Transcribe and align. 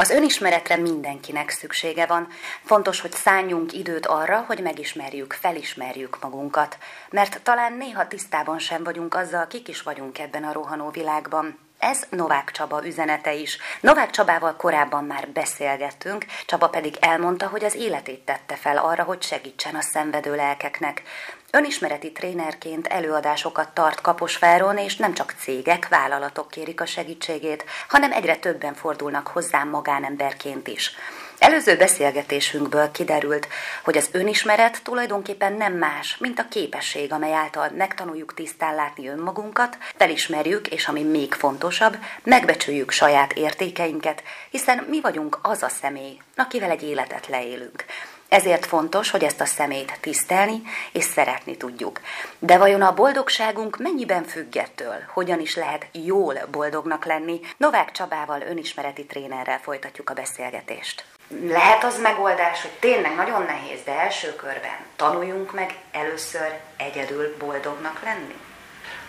Az 0.00 0.10
önismeretre 0.10 0.76
mindenkinek 0.76 1.50
szüksége 1.50 2.06
van. 2.06 2.28
Fontos, 2.64 3.00
hogy 3.00 3.12
szálljunk 3.12 3.72
időt 3.72 4.06
arra, 4.06 4.44
hogy 4.46 4.60
megismerjük, 4.62 5.32
felismerjük 5.32 6.18
magunkat. 6.20 6.78
Mert 7.10 7.42
talán 7.42 7.72
néha 7.72 8.08
tisztában 8.08 8.58
sem 8.58 8.84
vagyunk 8.84 9.14
azzal, 9.14 9.46
kik 9.46 9.68
is 9.68 9.82
vagyunk 9.82 10.18
ebben 10.18 10.44
a 10.44 10.52
rohanó 10.52 10.90
világban. 10.90 11.58
Ez 11.78 12.06
Novák 12.10 12.50
Csaba 12.50 12.86
üzenete 12.86 13.34
is. 13.34 13.58
Novák 13.80 14.10
Csabával 14.10 14.56
korábban 14.56 15.04
már 15.04 15.28
beszélgettünk, 15.28 16.24
Csaba 16.46 16.68
pedig 16.68 16.96
elmondta, 17.00 17.46
hogy 17.46 17.64
az 17.64 17.74
életét 17.74 18.24
tette 18.24 18.56
fel 18.56 18.76
arra, 18.76 19.02
hogy 19.02 19.22
segítsen 19.22 19.74
a 19.74 19.80
szenvedő 19.80 20.34
lelkeknek. 20.34 21.02
Önismereti 21.50 22.12
trénerként 22.12 22.86
előadásokat 22.86 23.68
tart 23.68 24.00
Kaposváron, 24.00 24.78
és 24.78 24.96
nem 24.96 25.14
csak 25.14 25.34
cégek, 25.38 25.88
vállalatok 25.88 26.50
kérik 26.50 26.80
a 26.80 26.86
segítségét, 26.86 27.64
hanem 27.88 28.12
egyre 28.12 28.36
többen 28.36 28.74
fordulnak 28.74 29.26
hozzám 29.26 29.68
magánemberként 29.68 30.68
is. 30.68 30.92
Előző 31.38 31.76
beszélgetésünkből 31.76 32.90
kiderült, 32.90 33.48
hogy 33.84 33.96
az 33.96 34.08
önismeret 34.12 34.82
tulajdonképpen 34.82 35.52
nem 35.52 35.72
más, 35.72 36.16
mint 36.16 36.38
a 36.38 36.48
képesség, 36.48 37.12
amely 37.12 37.34
által 37.34 37.70
megtanuljuk 37.76 38.34
tisztán 38.34 38.74
látni 38.74 39.08
önmagunkat, 39.08 39.78
felismerjük, 39.96 40.68
és 40.68 40.88
ami 40.88 41.02
még 41.02 41.34
fontosabb, 41.34 41.96
megbecsüljük 42.22 42.90
saját 42.90 43.32
értékeinket, 43.32 44.22
hiszen 44.50 44.86
mi 44.88 45.00
vagyunk 45.00 45.38
az 45.42 45.62
a 45.62 45.68
személy, 45.68 46.18
akivel 46.36 46.70
egy 46.70 46.82
életet 46.82 47.26
leélünk. 47.26 47.84
Ezért 48.28 48.66
fontos, 48.66 49.10
hogy 49.10 49.24
ezt 49.24 49.40
a 49.40 49.44
szemét 49.44 49.98
tisztelni 50.00 50.62
és 50.92 51.04
szeretni 51.04 51.56
tudjuk. 51.56 52.00
De 52.38 52.58
vajon 52.58 52.82
a 52.82 52.94
boldogságunk 52.94 53.76
mennyiben 53.78 54.24
függettől? 54.24 54.96
Hogyan 55.12 55.40
is 55.40 55.56
lehet 55.56 55.86
jól 55.92 56.34
boldognak 56.50 57.04
lenni? 57.04 57.40
Novák 57.56 57.92
Csabával, 57.92 58.40
önismereti 58.40 59.06
trénerrel 59.06 59.58
folytatjuk 59.58 60.10
a 60.10 60.14
beszélgetést. 60.14 61.04
Lehet 61.46 61.84
az 61.84 62.00
megoldás, 62.00 62.62
hogy 62.62 62.70
tényleg 62.70 63.14
nagyon 63.14 63.42
nehéz, 63.42 63.80
de 63.84 63.98
első 63.98 64.34
körben 64.34 64.76
tanuljunk 64.96 65.54
meg 65.54 65.74
először 65.92 66.58
egyedül 66.76 67.36
boldognak 67.38 68.02
lenni? 68.04 68.36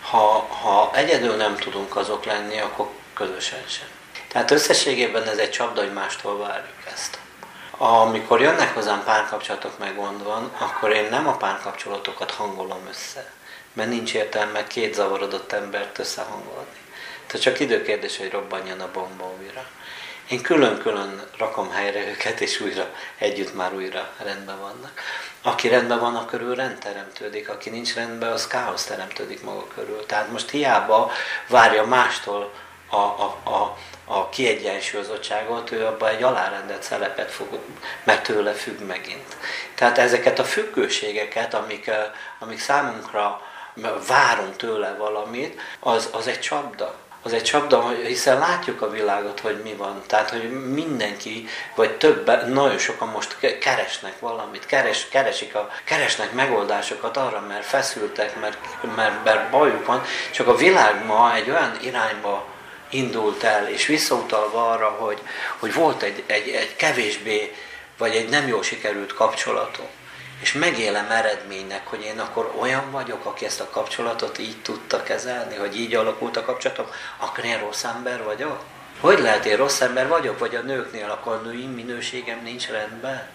Ha, 0.02 0.46
ha 0.62 0.90
egyedül 0.94 1.36
nem 1.36 1.56
tudunk 1.56 1.96
azok 1.96 2.24
lenni, 2.24 2.60
akkor 2.60 2.88
közösen 3.14 3.64
sem. 3.66 3.88
Tehát 4.28 4.50
összességében 4.50 5.28
ez 5.28 5.38
egy 5.38 5.50
csapda, 5.50 5.80
hogy 5.80 5.92
mástól 5.92 6.38
várjuk 6.38 6.76
ezt. 6.92 7.18
Amikor 7.82 8.40
jönnek 8.40 8.74
hozzám 8.74 9.04
párkapcsolatok 9.04 9.78
megmondva, 9.78 10.50
akkor 10.58 10.90
én 10.90 11.08
nem 11.10 11.26
a 11.26 11.36
párkapcsolatokat 11.36 12.30
hangolom 12.30 12.86
össze, 12.88 13.30
mert 13.72 13.88
nincs 13.88 14.14
értelme 14.14 14.66
két 14.66 14.94
zavarodott 14.94 15.52
embert 15.52 15.98
összehangolni. 15.98 16.78
Tehát 17.26 17.42
csak 17.42 17.60
időkérdés, 17.60 18.16
hogy 18.16 18.30
robbanjon 18.30 18.80
a 18.80 18.90
bomba 18.92 19.32
újra. 19.40 19.64
Én 20.28 20.42
külön-külön 20.42 21.22
rakom 21.38 21.70
helyre 21.70 22.08
őket, 22.08 22.40
és 22.40 22.60
újra 22.60 22.94
együtt 23.18 23.54
már 23.54 23.74
újra 23.74 24.08
rendben 24.18 24.60
vannak. 24.60 25.00
Aki 25.42 25.68
rendben 25.68 26.00
van, 26.00 26.16
a 26.16 26.24
körül 26.24 26.54
rend 26.54 26.78
teremtődik, 26.78 27.48
aki 27.48 27.70
nincs 27.70 27.94
rendben, 27.94 28.32
az 28.32 28.46
káosz 28.46 28.84
teremtődik 28.84 29.42
maga 29.42 29.66
körül. 29.74 30.06
Tehát 30.06 30.30
most 30.30 30.50
hiába 30.50 31.10
várja 31.48 31.84
mástól 31.84 32.52
a, 32.90 32.96
a, 32.96 33.36
a, 33.44 33.76
a 34.04 34.28
kiegyensúlyozottságot, 34.28 35.70
ő 35.70 35.86
abban 35.86 36.08
egy 36.08 36.22
alárendelt 36.22 36.82
szelepet 36.82 37.30
fog, 37.30 37.58
mert 38.04 38.22
tőle 38.22 38.52
függ 38.52 38.80
megint. 38.80 39.36
Tehát 39.74 39.98
ezeket 39.98 40.38
a 40.38 40.44
függőségeket, 40.44 41.54
amik, 41.54 41.90
amik 42.38 42.58
számunkra 42.58 43.42
várunk 44.08 44.56
tőle 44.56 44.94
valamit, 44.98 45.60
az, 45.80 46.08
az 46.12 46.26
egy 46.26 46.40
csapda 46.40 46.94
az 47.22 47.32
egy 47.32 47.42
csapda, 47.42 47.88
hiszen 47.88 48.38
látjuk 48.38 48.82
a 48.82 48.90
világot, 48.90 49.40
hogy 49.40 49.60
mi 49.62 49.74
van. 49.74 50.02
Tehát, 50.06 50.30
hogy 50.30 50.50
mindenki, 50.50 51.46
vagy 51.74 51.96
többen, 51.96 52.50
nagyon 52.50 52.78
sokan 52.78 53.08
most 53.08 53.36
keresnek 53.60 54.18
valamit, 54.18 54.66
keres, 54.66 55.08
keresik 55.08 55.54
a, 55.54 55.70
keresnek 55.84 56.32
megoldásokat 56.32 57.16
arra, 57.16 57.44
mert 57.48 57.64
feszültek, 57.64 58.40
mert, 58.40 58.58
mert, 58.96 59.24
mert 59.24 59.50
bajuk 59.50 59.86
van, 59.86 60.02
csak 60.30 60.46
a 60.46 60.56
világ 60.56 61.04
ma 61.04 61.34
egy 61.34 61.50
olyan 61.50 61.76
irányba 61.82 62.44
indult 62.90 63.42
el, 63.42 63.68
és 63.68 63.86
visszautalva 63.86 64.70
arra, 64.70 64.88
hogy, 64.88 65.18
hogy 65.58 65.74
volt 65.74 66.02
egy, 66.02 66.22
egy, 66.26 66.48
egy 66.48 66.76
kevésbé, 66.76 67.54
vagy 67.98 68.14
egy 68.14 68.28
nem 68.28 68.48
jól 68.48 68.62
sikerült 68.62 69.14
kapcsolatom, 69.14 69.86
és 70.40 70.52
megélem 70.52 71.10
eredménynek, 71.10 71.86
hogy 71.86 72.02
én 72.04 72.18
akkor 72.18 72.52
olyan 72.58 72.90
vagyok, 72.90 73.24
aki 73.24 73.44
ezt 73.44 73.60
a 73.60 73.70
kapcsolatot 73.70 74.38
így 74.38 74.62
tudta 74.62 75.02
kezelni, 75.02 75.56
hogy 75.56 75.80
így 75.80 75.94
alakult 75.94 76.36
a 76.36 76.44
kapcsolatom, 76.44 76.86
akkor 77.16 77.44
én 77.44 77.58
rossz 77.58 77.84
ember 77.84 78.24
vagyok? 78.24 78.60
Hogy 79.00 79.18
lehet 79.18 79.44
én 79.44 79.56
rossz 79.56 79.80
ember 79.80 80.08
vagyok, 80.08 80.38
vagy 80.38 80.54
a 80.54 80.60
nőknél 80.60 81.10
akkor 81.10 81.32
a 81.32 81.46
női 81.46 81.66
minőségem 81.66 82.40
nincs 82.42 82.68
rendben? 82.68 83.28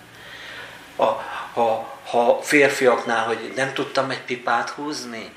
A, 0.95 1.05
ha, 1.53 1.97
ha 2.05 2.39
férfiaknál, 2.41 3.25
hogy 3.25 3.53
nem 3.55 3.73
tudtam 3.73 4.09
egy 4.09 4.21
pipát 4.21 4.69
húzni, 4.69 5.35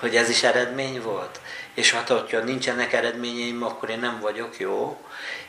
hogy 0.00 0.16
ez 0.16 0.28
is 0.28 0.42
eredmény 0.42 1.02
volt, 1.02 1.40
és 1.78 1.92
hát, 1.92 2.08
hogyha 2.08 2.40
nincsenek 2.40 2.92
eredményeim, 2.92 3.62
akkor 3.62 3.90
én 3.90 3.98
nem 3.98 4.20
vagyok 4.20 4.58
jó, 4.58 5.04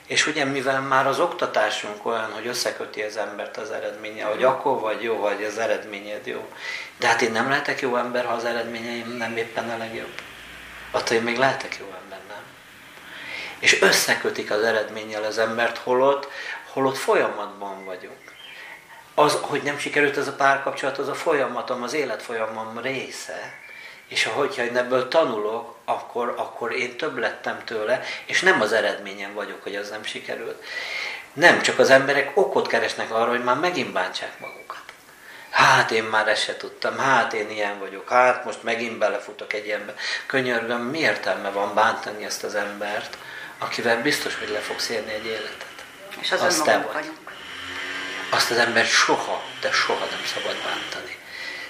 és 0.08 0.28
ugye 0.28 0.46
mivel 0.46 0.82
már 0.82 1.08
az 1.08 1.20
oktatásunk 1.20 2.06
olyan, 2.06 2.32
hogy 2.32 2.48
összeköti 2.48 3.02
az 3.02 3.18
embert 3.18 3.58
az 3.58 3.72
eredménye, 3.72 4.24
hogy 4.24 4.44
akkor 4.44 4.80
vagy 4.80 5.04
jó, 5.04 5.18
vagy 5.18 5.44
az 5.44 5.58
eredményed 5.58 6.28
jó. 6.28 6.48
De 6.98 7.08
hát 7.08 7.22
én 7.22 7.32
nem 7.32 7.50
lehetek 7.50 7.82
jó 7.82 7.96
ember, 7.96 8.26
ha 8.26 8.34
az 8.34 8.46
eredményeim 8.46 9.18
nem 9.18 9.38
éppen 9.38 9.70
a 9.70 9.78
legjobb. 9.78 10.12
Attól 10.92 11.18
én 11.18 11.24
még 11.24 11.38
lehetek 11.38 11.78
jó 11.80 11.86
ember, 12.04 12.20
nem? 12.28 12.44
És 13.60 13.82
összekötik 13.82 14.52
az 14.52 14.64
eredménnyel 14.64 15.24
az 15.24 15.38
embert, 15.38 15.78
holott, 15.78 16.28
holott 16.72 16.98
folyamatban 16.98 17.86
vagyunk. 17.86 18.34
Az, 19.16 19.38
hogy 19.42 19.62
nem 19.64 19.78
sikerült 19.78 20.18
ez 20.18 20.28
a 20.28 20.36
párkapcsolat, 20.36 20.98
az 20.98 21.08
a 21.08 21.16
folyamatom, 21.16 21.84
az 21.84 21.94
életfolyamom 21.94 22.80
része. 22.82 23.68
És 24.10 24.24
hogyha 24.24 24.64
én 24.64 24.78
ebből 24.78 25.08
tanulok, 25.08 25.76
akkor, 25.86 26.34
akkor 26.38 26.74
én 26.74 26.98
több 26.98 27.18
lettem 27.18 27.62
tőle, 27.66 28.04
és 28.26 28.42
nem 28.42 28.62
az 28.62 28.72
eredményem 28.72 29.34
vagyok, 29.34 29.64
hogy 29.64 29.76
az 29.76 29.90
nem 29.90 30.04
sikerült. 30.04 30.64
Nem, 31.34 31.62
csak 31.62 31.80
az 31.80 31.90
emberek 31.90 32.32
okot 32.38 32.68
keresnek 32.68 33.12
arra, 33.12 33.30
hogy 33.30 33.44
már 33.44 33.58
megint 33.58 33.92
bántsák 33.92 34.40
magukat. 34.40 34.82
Hát 35.50 35.92
én 35.92 36.04
már 36.04 36.28
ezt 36.28 36.44
se 36.44 36.58
tudtam, 36.58 36.98
hát 36.98 37.34
én 37.34 37.50
ilyen 37.50 37.80
vagyok, 37.80 38.10
hát 38.10 38.46
most 38.46 38.64
megint 38.64 38.98
belefutok 38.98 39.54
egy 39.54 39.66
ilyenbe. 39.66 39.94
Könyörgöm, 40.26 40.82
mi 40.82 41.00
értelme 41.00 41.50
van 41.50 41.74
bántani 41.74 42.26
ezt 42.26 42.44
az 42.44 42.56
embert, 42.56 43.18
akivel 43.58 44.02
biztos, 44.02 44.36
hogy 44.36 44.50
le 44.50 44.60
fogsz 44.60 44.90
érni 44.90 45.12
egy 45.12 45.26
életet. 45.26 45.66
És 46.20 46.32
az 46.32 46.42
Azt 46.42 46.64
te 46.64 46.78
vagy. 46.78 46.94
Vagyunk. 46.94 47.32
Azt 48.30 48.52
az 48.52 48.58
ember 48.58 48.86
soha, 48.86 49.44
de 49.62 49.72
soha 49.72 50.06
nem 50.06 50.26
szabad 50.34 50.56
bántani. 50.64 51.18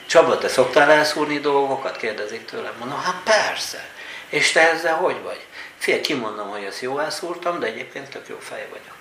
Csaba, 0.10 0.38
te 0.38 0.48
szoktál 0.48 0.92
elszúrni 0.92 1.40
dolgokat? 1.40 1.98
Kérdezik 1.98 2.46
tőlem. 2.46 2.74
Mondom, 2.80 3.02
hát 3.02 3.22
persze. 3.24 3.90
És 4.30 4.52
te 4.52 4.72
ezzel 4.72 4.96
hogy 4.96 5.22
vagy? 5.22 5.46
Fél, 5.78 6.02
kimondom, 6.02 6.50
hogy 6.50 6.64
ezt 6.64 6.82
jó 6.82 7.00
elszúrtam, 7.00 7.60
de 7.60 7.66
egyébként 7.66 8.10
tök 8.10 8.28
jó 8.28 8.38
fej 8.40 8.68
vagyok. 8.70 8.96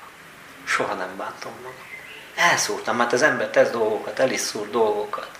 Soha 0.64 0.94
nem 0.94 1.16
bántom 1.16 1.52
magam. 1.56 1.86
Elszúrtam, 2.34 2.98
hát 2.98 3.12
az 3.12 3.22
ember 3.22 3.48
tesz 3.48 3.70
dolgokat, 3.70 4.18
el 4.18 4.30
is 4.30 4.40
szúr 4.40 4.70
dolgokat. 4.70 5.30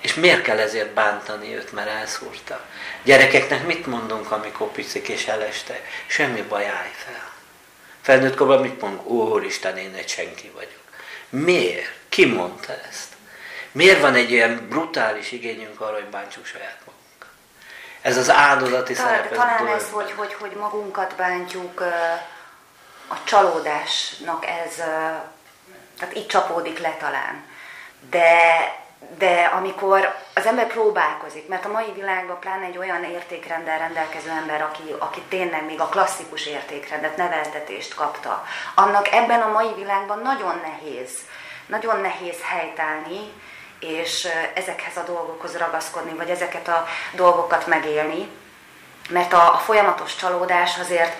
És 0.00 0.14
miért 0.14 0.42
kell 0.42 0.58
ezért 0.58 0.90
bántani 0.90 1.54
őt, 1.54 1.72
mert 1.72 1.88
elszúrta? 1.88 2.64
Gyerekeknek 3.02 3.66
mit 3.66 3.86
mondunk, 3.86 4.30
amikor 4.30 4.72
picik 4.72 5.08
és 5.08 5.26
eleste? 5.26 5.80
Semmi 6.06 6.42
baj, 6.42 6.66
állj 6.66 6.92
fel. 6.94 7.30
Felnőtt 8.02 8.36
korban 8.36 8.60
mit 8.60 8.80
mondunk? 8.80 9.08
Úristen, 9.08 9.76
én 9.76 9.94
egy 9.94 10.08
senki 10.08 10.50
vagyok. 10.54 10.82
Miért? 11.28 11.92
Ki 12.08 12.26
mondta 12.26 12.72
ezt? 12.88 13.11
Miért 13.72 14.00
van 14.00 14.14
egy 14.14 14.30
ilyen 14.30 14.66
brutális 14.68 15.32
igényünk 15.32 15.80
arra, 15.80 15.94
hogy 15.94 16.06
bántsuk 16.06 16.44
saját 16.44 16.78
magunkat? 16.84 17.28
Ez 18.02 18.16
az 18.16 18.30
áldozati 18.30 18.92
Tal- 18.94 19.08
szerep. 19.08 19.34
Talán 19.34 19.66
ez, 19.66 19.90
hogy, 19.90 20.12
hogy, 20.16 20.34
hogy 20.34 20.52
magunkat 20.52 21.14
bántjuk, 21.16 21.80
a 23.08 23.24
csalódásnak 23.24 24.46
ez, 24.46 24.74
tehát 25.98 26.16
így 26.16 26.26
csapódik 26.26 26.78
le 26.78 26.96
talán. 26.98 27.44
De, 28.10 28.36
de 29.18 29.44
amikor 29.44 30.14
az 30.34 30.46
ember 30.46 30.66
próbálkozik, 30.66 31.48
mert 31.48 31.64
a 31.64 31.70
mai 31.70 31.92
világban 31.94 32.40
pláne 32.40 32.64
egy 32.64 32.78
olyan 32.78 33.04
értékrenddel 33.04 33.78
rendelkező 33.78 34.30
ember, 34.30 34.62
aki, 34.62 34.94
aki 34.98 35.20
tényleg 35.28 35.64
még 35.64 35.80
a 35.80 35.88
klasszikus 35.88 36.46
értékrendet, 36.46 37.16
neveltetést 37.16 37.94
kapta, 37.94 38.44
annak 38.74 39.12
ebben 39.12 39.40
a 39.40 39.52
mai 39.52 39.74
világban 39.76 40.18
nagyon 40.22 40.60
nehéz, 40.62 41.10
nagyon 41.66 42.00
nehéz 42.00 42.36
helytállni, 42.42 43.32
és 43.82 44.28
ezekhez 44.54 44.96
a 44.96 45.02
dolgokhoz 45.02 45.56
ragaszkodni, 45.56 46.14
vagy 46.14 46.30
ezeket 46.30 46.68
a 46.68 46.86
dolgokat 47.12 47.66
megélni, 47.66 48.28
mert 49.10 49.32
a, 49.32 49.54
a 49.54 49.58
folyamatos 49.58 50.16
csalódás 50.16 50.78
azért 50.78 51.16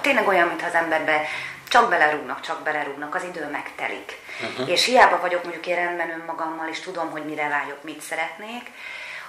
tényleg 0.00 0.28
olyan, 0.28 0.48
mintha 0.48 0.66
az 0.66 0.74
emberbe 0.74 1.22
csak 1.68 1.88
belerúgnak, 1.88 2.40
csak 2.40 2.62
belerúgnak, 2.62 3.14
az 3.14 3.22
idő 3.22 3.48
megtelik. 3.50 4.18
Uh-huh. 4.42 4.70
És 4.70 4.84
hiába 4.84 5.20
vagyok 5.20 5.42
mondjuk 5.42 5.66
én 5.66 5.74
rendben 5.74 6.10
önmagammal, 6.10 6.68
és 6.68 6.80
tudom, 6.80 7.10
hogy 7.10 7.24
mire 7.24 7.48
vágyok, 7.48 7.82
mit 7.82 8.00
szeretnék, 8.00 8.70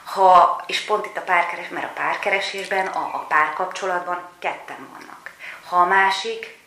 ha, 0.03 0.63
és 0.67 0.81
pont 0.81 1.05
itt 1.05 1.17
a 1.17 1.21
párkeres, 1.21 1.67
mert 1.67 1.85
a 1.85 2.01
párkeresésben, 2.01 2.87
a, 2.87 2.99
a 2.99 3.25
párkapcsolatban 3.27 4.29
ketten 4.39 4.87
vannak. 4.91 5.31
Ha 5.69 5.75
a 5.75 5.85
másik 5.85 6.57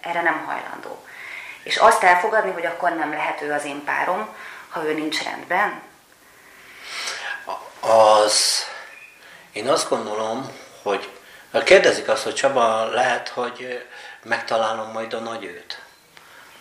erre 0.00 0.22
nem 0.22 0.44
hajlandó. 0.46 1.04
És 1.62 1.76
azt 1.76 2.02
elfogadni, 2.02 2.52
hogy 2.52 2.66
akkor 2.66 2.90
nem 2.90 3.12
lehet 3.12 3.42
ő 3.42 3.52
az 3.52 3.64
én 3.64 3.84
párom, 3.84 4.28
ha 4.70 4.84
ő 4.84 4.94
nincs 4.94 5.22
rendben? 5.22 5.82
Az, 7.80 8.66
én 9.52 9.68
azt 9.68 9.88
gondolom, 9.88 10.56
hogy 10.82 11.10
kérdezik 11.64 12.08
azt, 12.08 12.22
hogy 12.22 12.34
Csaba, 12.34 12.84
lehet, 12.84 13.28
hogy 13.28 13.86
megtalálom 14.22 14.90
majd 14.92 15.12
a 15.12 15.18
nagyőt. 15.18 15.82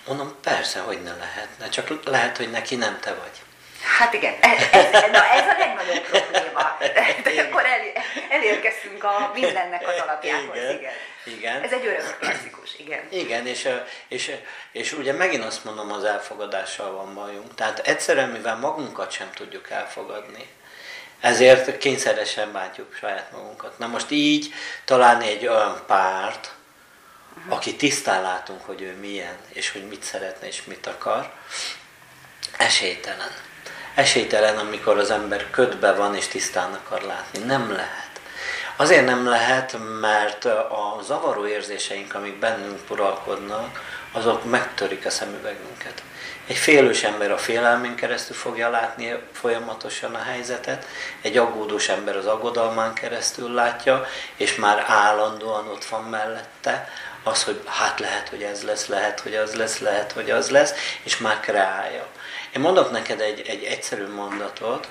Mondom, 0.07 0.35
persze, 0.41 0.79
hogy 0.79 1.03
ne 1.03 1.15
lehetne, 1.15 1.69
csak 1.69 2.03
lehet, 2.05 2.37
hogy 2.37 2.49
neki 2.51 2.75
nem 2.75 2.99
te 2.99 3.13
vagy. 3.13 3.31
Hát 3.97 4.13
igen, 4.13 4.33
ez, 4.39 4.63
ez, 4.71 4.91
na 5.11 5.25
ez 5.25 5.47
a 5.47 5.57
legnagyobb 5.57 6.03
probléma. 6.03 6.77
De 7.23 7.41
akkor 7.41 7.65
el, 7.65 8.03
elérkeztünk 8.29 9.03
a 9.03 9.31
mindennek 9.33 9.87
az 9.87 10.01
alapjához. 10.01 10.55
Igen. 10.55 10.77
igen. 10.77 10.93
Igen. 11.29 11.61
Ez 11.61 11.71
egy 11.71 11.85
örök 11.85 12.17
klasszikus, 12.19 12.75
igen. 12.77 13.01
Igen, 13.11 13.47
és, 13.47 13.69
és, 14.07 14.31
és 14.71 14.93
ugye 14.93 15.13
megint 15.13 15.43
azt 15.43 15.63
mondom, 15.63 15.91
az 15.91 16.03
elfogadással 16.03 16.91
van 16.91 17.13
bajunk. 17.13 17.55
Tehát 17.55 17.79
egyszerűen, 17.79 18.29
mivel 18.29 18.57
magunkat 18.57 19.11
sem 19.11 19.29
tudjuk 19.33 19.69
elfogadni, 19.69 20.49
ezért 21.19 21.77
kényszeresen 21.77 22.51
bántjuk 22.51 22.95
saját 22.99 23.31
magunkat. 23.31 23.77
Na 23.77 23.87
most 23.87 24.11
így 24.11 24.53
találni 24.85 25.27
egy 25.27 25.47
olyan 25.47 25.83
párt, 25.87 26.53
uh-huh. 27.37 27.53
aki 27.53 27.75
tisztán 27.75 28.21
látunk, 28.21 28.65
hogy 28.65 28.81
ő 28.81 28.95
milyen, 28.99 29.37
és 29.49 29.71
hogy 29.71 29.87
mit 29.87 30.03
szeretne, 30.03 30.47
és 30.47 30.63
mit 30.63 30.87
akar, 30.87 31.31
esélytelen. 32.57 33.31
Esélytelen, 33.95 34.57
amikor 34.57 34.97
az 34.97 35.11
ember 35.11 35.49
ködbe 35.49 35.93
van, 35.93 36.15
és 36.15 36.27
tisztán 36.27 36.73
akar 36.73 37.01
látni. 37.01 37.39
Nem 37.39 37.71
lehet. 37.71 38.08
Azért 38.79 39.05
nem 39.05 39.27
lehet, 39.27 39.77
mert 40.01 40.45
a 40.45 40.99
zavaró 41.03 41.47
érzéseink, 41.47 42.15
amik 42.15 42.39
bennünk 42.39 42.79
uralkodnak, 42.89 43.81
azok 44.11 44.49
megtörik 44.49 45.05
a 45.05 45.09
szemüvegünket. 45.09 46.03
Egy 46.47 46.55
félős 46.55 47.03
ember 47.03 47.31
a 47.31 47.37
félelmén 47.37 47.95
keresztül 47.95 48.35
fogja 48.35 48.69
látni 48.69 49.15
folyamatosan 49.31 50.15
a 50.15 50.21
helyzetet, 50.21 50.85
egy 51.21 51.37
aggódós 51.37 51.89
ember 51.89 52.15
az 52.15 52.25
aggodalmán 52.25 52.93
keresztül 52.93 53.53
látja, 53.53 54.05
és 54.35 54.55
már 54.55 54.83
állandóan 54.87 55.67
ott 55.67 55.85
van 55.85 56.03
mellette 56.03 56.89
az, 57.23 57.43
hogy 57.43 57.61
hát 57.65 57.99
lehet, 57.99 58.29
hogy 58.29 58.41
ez 58.41 58.63
lesz, 58.63 58.87
lehet, 58.87 59.19
hogy 59.19 59.35
az 59.35 59.55
lesz, 59.55 59.79
lehet, 59.79 60.11
hogy 60.11 60.29
az 60.29 60.49
lesz, 60.49 60.73
és 61.03 61.17
már 61.17 61.39
kreálja. 61.39 62.05
Én 62.55 62.61
mondok 62.61 62.91
neked 62.91 63.21
egy, 63.21 63.41
egy 63.47 63.63
egyszerű 63.63 64.07
mondatot. 64.07 64.87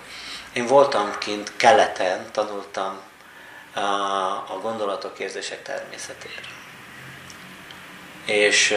Én 0.53 0.67
voltam 0.67 1.19
kint 1.19 1.53
keleten, 1.57 2.31
tanultam 2.33 3.07
a, 3.85 4.59
gondolatok, 4.63 5.19
érzések 5.19 5.63
természetére. 5.63 6.41
És 8.25 8.77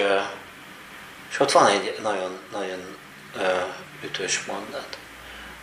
és 1.31 1.39
ott 1.39 1.51
van 1.51 1.67
egy 1.67 1.99
nagyon, 2.01 2.39
nagyon 2.51 2.97
ütős 4.03 4.43
mondat. 4.45 4.97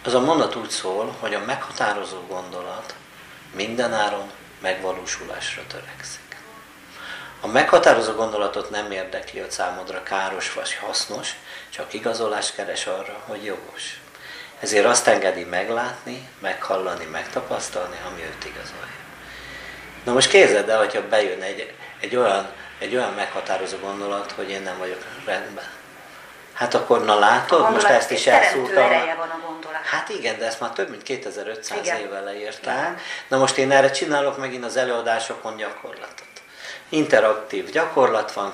Az 0.05 0.15
a 0.15 0.21
mondat 0.21 0.57
úgy 0.57 0.71
szól, 0.71 1.17
hogy 1.21 1.35
a 1.35 1.45
meghatározó 1.45 2.21
gondolat 2.29 2.95
mindenáron 3.55 4.31
megvalósulásra 4.61 5.63
törekszik. 5.67 6.37
A 7.41 7.47
meghatározó 7.47 8.13
gondolatot 8.13 8.71
nem 8.71 8.91
érdekli, 8.91 9.41
hogy 9.41 9.51
számodra 9.51 10.03
káros 10.03 10.53
vagy 10.53 10.75
hasznos, 10.75 11.35
csak 11.69 11.93
igazolást 11.93 12.55
keres 12.55 12.87
arra, 12.87 13.23
hogy 13.27 13.45
jogos. 13.45 14.01
Ezért 14.61 14.87
azt 14.87 15.07
engedi 15.07 15.45
meglátni, 15.45 16.29
meghallani, 16.39 17.05
megtapasztalni, 17.05 17.97
ami 18.11 18.23
őt 18.23 18.45
igazolja. 18.45 19.07
Na 20.09 20.15
most 20.15 20.29
képzeld 20.29 20.69
el, 20.69 20.79
hogyha 20.79 21.09
bejön 21.09 21.43
egy, 21.43 21.73
egy 22.01 22.17
olyan 22.17 22.49
egy 22.79 22.95
olyan 22.97 23.13
meghatározó 23.13 23.77
gondolat, 23.77 24.33
hogy 24.33 24.51
én 24.51 24.63
nem 24.63 24.79
vagyok 24.79 25.05
rendben. 25.25 25.71
Hát 26.53 26.75
akkor, 26.75 27.05
na 27.05 27.19
látod, 27.19 27.73
most 27.73 27.87
ezt 27.87 28.11
is 28.11 28.27
elszúrtam. 28.27 28.89
van 29.17 29.29
a 29.29 29.41
gondolat. 29.47 29.85
Hát 29.85 30.09
igen, 30.09 30.39
de 30.39 30.47
ezt 30.47 30.61
már 30.61 30.71
több 30.71 30.91
mint 30.91 31.03
2500 31.03 31.79
igen. 31.83 32.01
éve 32.01 32.21
leírták. 32.21 33.01
Na 33.29 33.39
most 33.39 33.57
én 33.57 33.71
erre 33.71 33.91
csinálok 33.91 34.39
megint 34.39 34.65
az 34.65 34.77
előadásokon 34.77 35.57
gyakorlatot. 35.57 36.27
Interaktív 36.89 37.71
gyakorlat 37.71 38.33
van, 38.33 38.53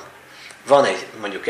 van 0.66 0.84
egy, 0.84 1.06
mondjuk 1.20 1.44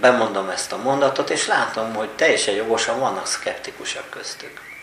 bemondom 0.00 0.48
ezt 0.48 0.72
a 0.72 0.76
mondatot, 0.76 1.30
és 1.30 1.46
látom, 1.46 1.94
hogy 1.94 2.08
teljesen 2.08 2.54
jogosan 2.54 3.00
vannak 3.00 3.26
szkeptikusak 3.26 4.10
köztük. 4.10 4.75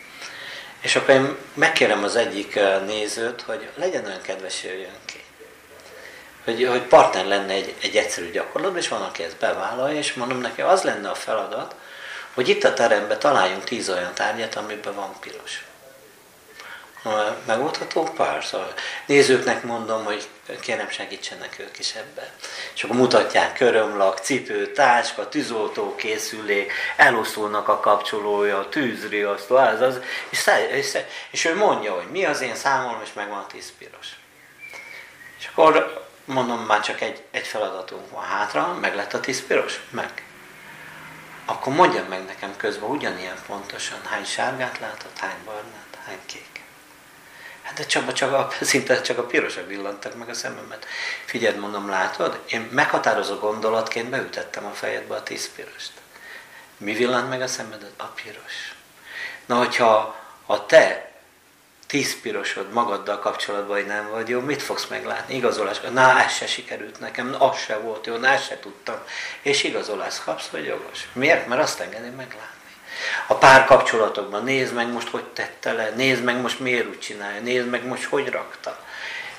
És 0.83 0.95
akkor 0.95 1.13
én 1.13 1.35
megkérem 1.53 2.03
az 2.03 2.15
egyik 2.15 2.56
eh, 2.56 2.81
nézőt, 2.85 3.41
hogy 3.41 3.69
legyen 3.75 4.06
olyan 4.06 4.21
kedves, 4.21 4.63
jöjjön 4.63 5.00
ki 5.06 5.24
hogy, 6.44 6.68
hogy 6.68 6.81
partner 6.81 7.25
lenne 7.25 7.53
egy, 7.53 7.74
egy 7.81 7.95
egyszerű 7.95 8.31
gyakorlatban, 8.31 8.81
és 8.81 8.88
van, 8.88 9.01
aki 9.01 9.24
ezt 9.24 9.38
bevállalja, 9.38 9.97
és 9.97 10.13
mondom 10.13 10.38
neki, 10.38 10.62
az 10.62 10.81
lenne 10.81 11.09
a 11.09 11.15
feladat, 11.15 11.75
hogy 12.33 12.50
itt 12.50 12.63
a 12.63 12.74
teremben 12.74 13.19
találjunk 13.19 13.63
tíz 13.63 13.89
olyan 13.89 14.13
tárgyat, 14.13 14.56
amiben 14.56 14.95
van 14.95 15.15
piros. 15.19 15.65
Megoldható. 17.45 18.09
Szóval 18.41 18.73
nézőknek 19.05 19.63
mondom, 19.63 20.03
hogy 20.03 20.27
kérem 20.59 20.89
segítsenek 20.89 21.59
ők 21.59 21.79
is 21.79 21.94
ebben. 21.94 22.27
És 22.73 22.83
akkor 22.83 22.95
mutatják 22.95 23.53
körömlak, 23.53 24.17
cipő, 24.17 24.71
táska, 24.71 25.29
tűzoltó 25.29 25.95
készülék, 25.95 26.71
eloszulnak 26.95 27.67
a 27.67 27.79
kapcsolója, 27.79 28.69
tűzriasztó, 28.69 29.55
az, 29.55 29.81
az, 29.81 30.00
és, 30.29 30.50
és, 30.71 30.97
és 31.31 31.45
ő 31.45 31.55
mondja, 31.55 31.94
hogy 31.94 32.07
mi 32.11 32.25
az 32.25 32.41
én 32.41 32.55
számom, 32.55 33.01
és 33.03 33.13
megvan 33.13 33.45
tíz 33.47 33.73
piros. 33.77 34.07
És 35.39 35.49
akkor 35.51 36.06
mondom, 36.25 36.59
már 36.59 36.81
csak 36.81 37.01
egy, 37.01 37.23
egy 37.31 37.47
feladatunk 37.47 38.09
van 38.11 38.23
hátra, 38.23 38.77
meg 38.81 38.95
lett 38.95 39.13
a 39.13 39.19
tíz 39.19 39.45
piros? 39.45 39.79
Meg. 39.89 40.23
Akkor 41.45 41.73
mondja 41.73 42.06
meg 42.09 42.25
nekem 42.25 42.57
közben 42.57 42.89
ugyanilyen 42.89 43.38
pontosan, 43.47 43.99
hány 44.06 44.25
sárgát 44.25 44.79
látott, 44.79 45.17
hány 45.17 45.44
barnát, 45.45 45.97
hány 46.06 46.19
kék. 46.25 46.52
Hát 47.63 47.74
de 47.74 47.86
csak, 47.86 48.13
csak 48.13 48.33
a, 48.33 48.50
szinte 48.62 49.01
csak 49.01 49.18
a 49.18 49.25
pirosak 49.25 49.68
villantak 49.68 50.16
meg 50.16 50.30
a 50.30 50.33
szememet. 50.33 50.85
Figyeld, 51.26 51.59
mondom, 51.59 51.90
látod? 51.90 52.40
Én 52.47 52.69
meghatározó 52.71 53.35
gondolatként 53.35 54.09
beütettem 54.09 54.66
a 54.66 54.71
fejedbe 54.71 55.16
a 55.16 55.23
tíz 55.23 55.49
pirost. 55.56 55.92
Mi 56.78 56.94
villant 56.94 57.30
meg 57.30 57.42
a 57.42 57.47
szemedet? 57.47 57.92
A 57.97 58.06
piros. 58.06 58.76
Na, 59.45 59.56
hogyha 59.56 60.16
a 60.45 60.66
te 60.66 61.11
tíz 61.87 62.21
pirosod 62.21 62.71
magaddal 62.71 63.19
kapcsolatban, 63.19 63.76
hogy 63.76 63.85
nem 63.85 64.09
vagy 64.09 64.30
jó, 64.30 64.40
mit 64.40 64.61
fogsz 64.61 64.87
meglátni? 64.87 65.35
Igazolás. 65.35 65.80
Na, 65.80 66.23
ez 66.23 66.33
se 66.33 66.47
sikerült 66.47 66.99
nekem, 66.99 67.35
az 67.40 67.57
se 67.57 67.78
volt 67.78 68.06
jó, 68.06 68.16
na, 68.16 68.28
ezt 68.28 68.47
se 68.47 68.59
tudtam. 68.59 68.95
És 69.42 69.64
igazolás 69.64 70.19
kapsz, 70.23 70.47
vagy 70.47 70.66
jogos. 70.66 71.07
Miért? 71.14 71.47
Mert 71.47 71.61
azt 71.61 71.80
engedi 71.80 72.09
meglátni. 72.09 72.62
A 73.28 73.33
pár 73.33 73.66
kapcsolatokban 73.66 74.44
nézd 74.44 74.73
meg 74.73 74.92
most, 74.92 75.07
hogy 75.07 75.23
tette 75.23 75.71
le, 75.71 75.90
nézd 75.90 76.23
meg 76.23 76.42
most 76.42 76.59
miért 76.59 76.88
úgy 76.88 77.00
csinálja, 77.00 77.42
nézd 77.42 77.68
meg 77.68 77.85
most, 77.85 78.04
hogy 78.04 78.30
rakta. 78.30 78.80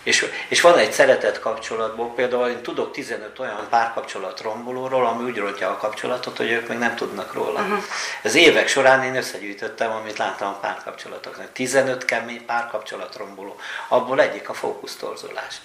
És, 0.04 0.26
és 0.48 0.60
van 0.60 0.78
egy 0.78 0.92
szeretet 0.92 1.40
kapcsolatból, 1.40 2.12
például 2.14 2.48
én 2.48 2.62
tudok 2.62 2.92
15 2.92 3.38
olyan 3.38 3.66
párkapcsolat 3.70 4.40
rombolóról, 4.40 5.06
ami 5.06 5.24
úgy 5.24 5.36
rontja 5.36 5.70
a 5.70 5.76
kapcsolatot, 5.76 6.36
hogy 6.36 6.50
ők 6.50 6.68
még 6.68 6.78
nem 6.78 6.94
tudnak 6.94 7.32
róla. 7.32 7.60
Uh-huh. 7.60 7.82
Ez 8.22 8.34
évek 8.34 8.68
során 8.68 9.02
én 9.02 9.16
összegyűjtöttem, 9.16 9.90
amit 9.90 10.18
láttam 10.18 10.48
a 10.48 10.58
párkapcsolatoknak. 10.58 11.52
15 11.52 12.04
kemény 12.04 12.44
párkapcsolat 12.44 13.16
romboló. 13.16 13.56
Abból 13.88 14.20
egyik 14.20 14.48
a 14.48 14.54
fókusztorzulás. 14.54 15.60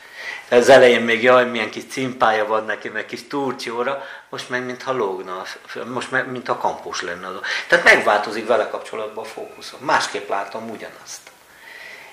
Az 0.50 0.70
elején 0.70 1.02
még 1.02 1.24
jaj, 1.24 1.46
milyen 1.46 1.70
kis 1.70 1.84
cimpája 1.90 2.46
van 2.46 2.66
neki, 2.66 2.90
meg 2.90 3.06
kis 3.06 3.28
turcióra, 3.28 4.04
most 4.30 4.50
meg 4.50 4.66
mintha 4.66 4.94
lógna, 4.94 5.44
most 5.86 6.12
meg 6.12 6.32
mint 6.32 6.50
a 6.50 6.58
kampus 6.58 7.02
lenne. 7.02 7.28
Tehát 7.68 7.86
megváltozik 7.86 8.48
vele 8.48 8.70
kapcsolatban 8.70 9.24
a 9.24 9.28
fókuszom. 9.28 9.80
Másképp 9.80 10.30
látom 10.30 10.70
ugyanazt. 10.70 11.22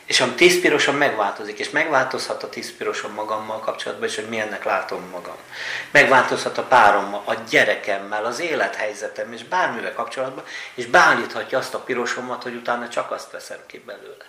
És 0.06 0.20
a 0.20 0.34
tízpiroson 0.34 0.94
megváltozik, 0.94 1.58
és 1.58 1.70
megváltozhat 1.70 2.42
a 2.42 2.48
tízpiroson 2.48 3.10
magammal 3.10 3.58
kapcsolatban, 3.58 4.08
és 4.08 4.14
hogy 4.14 4.28
milyennek 4.28 4.64
látom 4.64 5.08
magam. 5.10 5.36
Megváltozhat 5.90 6.58
a 6.58 6.62
párommal, 6.62 7.22
a 7.24 7.34
gyerekemmel, 7.34 8.24
az 8.24 8.40
élethelyzetem, 8.40 9.32
és 9.32 9.44
bármivel 9.44 9.92
kapcsolatban, 9.92 10.44
és 10.74 10.86
beállíthatja 10.86 11.58
azt 11.58 11.74
a 11.74 11.78
pirosomat, 11.78 12.42
hogy 12.42 12.54
utána 12.54 12.88
csak 12.88 13.10
azt 13.10 13.30
veszem 13.30 13.58
ki 13.66 13.78
belőle. 13.78 14.24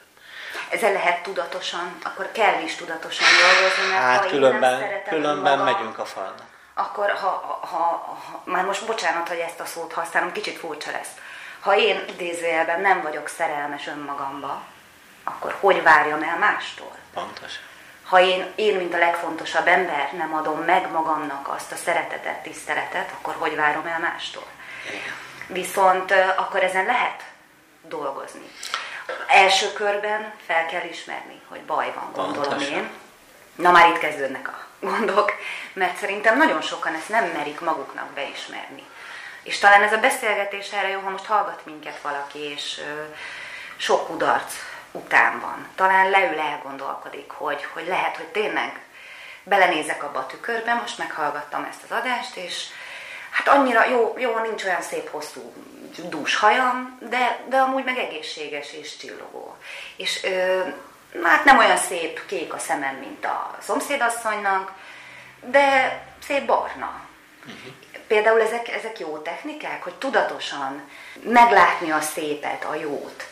Ezzel 0.69 0.91
lehet 0.91 1.24
tudatosan, 1.24 1.98
akkor 2.03 2.31
kell 2.31 2.62
is 2.63 2.75
tudatosan 2.75 3.27
dolgozni, 3.41 3.91
mert 3.91 4.03
hát 4.03 4.24
ha 4.24 4.29
különben, 4.29 4.81
én 4.81 4.88
nem 4.88 5.01
különben 5.10 5.57
magam, 5.57 5.74
megyünk 5.74 6.00
a 6.00 6.05
falnak. 6.05 6.46
Akkor, 6.74 7.10
ha, 7.10 7.27
ha, 7.27 7.67
ha, 7.67 7.77
ha, 8.31 8.41
már 8.43 8.65
most 8.65 8.86
bocsánat, 8.86 9.27
hogy 9.27 9.38
ezt 9.38 9.60
a 9.60 9.65
szót 9.65 9.93
használom, 9.93 10.31
kicsit 10.31 10.57
furcsa 10.57 10.91
lesz 10.91 11.12
Ha 11.60 11.77
én 11.77 12.03
idézőjelben 12.10 12.81
nem 12.81 13.01
vagyok 13.01 13.27
szerelmes 13.27 13.88
önmagamba, 13.88 14.63
akkor 15.27 15.55
hogy 15.60 15.84
várjam 15.84 16.24
el 16.24 16.38
mástól? 16.38 16.96
Pontosan. 17.13 17.62
Ha 18.03 18.19
én, 18.22 18.51
én, 18.55 18.75
mint 18.75 18.93
a 18.93 18.98
legfontosabb 18.98 19.67
ember 19.67 20.10
nem 20.17 20.34
adom 20.34 20.60
meg 20.60 20.91
magamnak 20.91 21.48
azt 21.48 21.72
a 21.72 21.75
szeretetet, 21.75 22.43
tiszteletet, 22.43 23.12
akkor 23.12 23.36
hogy 23.38 23.55
várom 23.55 23.86
el 23.86 24.00
mástól? 24.00 24.46
Igen. 24.88 25.01
Viszont 25.48 26.13
akkor 26.38 26.63
ezen 26.63 26.86
lehet 26.86 27.24
dolgozni. 27.81 28.51
Első 29.27 29.74
körben 29.74 30.34
fel 30.46 30.65
kell 30.65 30.84
ismerni, 30.89 31.41
hogy 31.48 31.62
baj 31.62 31.93
van, 31.96 32.12
gondolom 32.13 32.50
Pontosan. 32.50 32.74
én. 32.74 32.89
Na 33.55 33.72
már 33.72 33.89
itt 33.89 33.98
kezdődnek 33.98 34.48
a 34.48 34.65
gondok, 34.79 35.34
mert 35.74 35.98
szerintem 35.98 36.38
nagyon 36.38 36.62
sokan 36.62 36.93
ezt 36.93 37.10
nem 37.10 37.25
merik 37.25 37.60
maguknak 37.60 38.07
beismerni. 38.07 38.84
És 39.43 39.57
talán 39.57 39.84
ez 39.84 39.93
a 39.93 39.98
beszélgetés 39.98 40.72
erre 40.72 40.88
jó, 40.88 41.00
ha 41.00 41.10
most 41.10 41.25
hallgat 41.25 41.65
minket 41.65 42.01
valaki, 42.01 42.39
és 42.39 42.81
sok 43.77 44.07
kudarc 44.07 44.53
után 44.98 45.39
van. 45.39 45.68
Talán 45.75 46.10
leül 46.10 46.39
elgondolkodik, 46.39 47.32
hogy, 47.32 47.68
hogy 47.74 47.88
lehet, 47.88 48.16
hogy 48.16 48.27
tényleg 48.27 48.80
belenézek 49.44 50.04
abba 50.04 50.20
a 50.20 50.25
tükörbe, 50.25 50.74
most 50.74 50.98
meghallgattam 50.98 51.68
ezt 51.70 51.84
az 51.84 51.98
adást, 51.98 52.36
és 52.36 52.66
hát 53.32 53.48
annyira 53.48 53.89
jó, 53.89 54.16
jó 54.18 54.39
nincs 54.39 54.63
olyan 54.63 54.82
szép 54.82 55.10
hosszú 55.10 55.54
dús 56.10 56.36
hajam, 56.36 57.00
de, 57.10 57.39
de 57.50 57.58
amúgy 57.58 57.84
meg 57.84 57.98
egészséges 57.98 58.74
és 58.74 58.98
csillogó. 58.98 59.56
És 59.96 60.24
ö, 60.24 60.62
hát 61.24 61.44
nem 61.44 61.58
olyan 61.58 61.77
szép 61.77 62.25
kék 62.25 62.54
a 62.54 62.60
szemem, 62.60 62.96
mint 62.96 63.25
a 63.25 63.58
szomszédasszonynak, 63.62 64.72
de 65.39 66.00
szép 66.27 66.46
barna. 66.46 67.06
Például 68.08 68.42
ezek, 68.42 68.68
ezek 68.68 69.00
jó 69.00 69.18
technikák, 69.18 69.84
hogy 69.84 69.94
tudatosan 69.94 70.89
meglátni 71.24 71.92
a 71.92 72.01
szépet, 72.01 72.63
a 72.63 72.75
jót, 72.75 73.27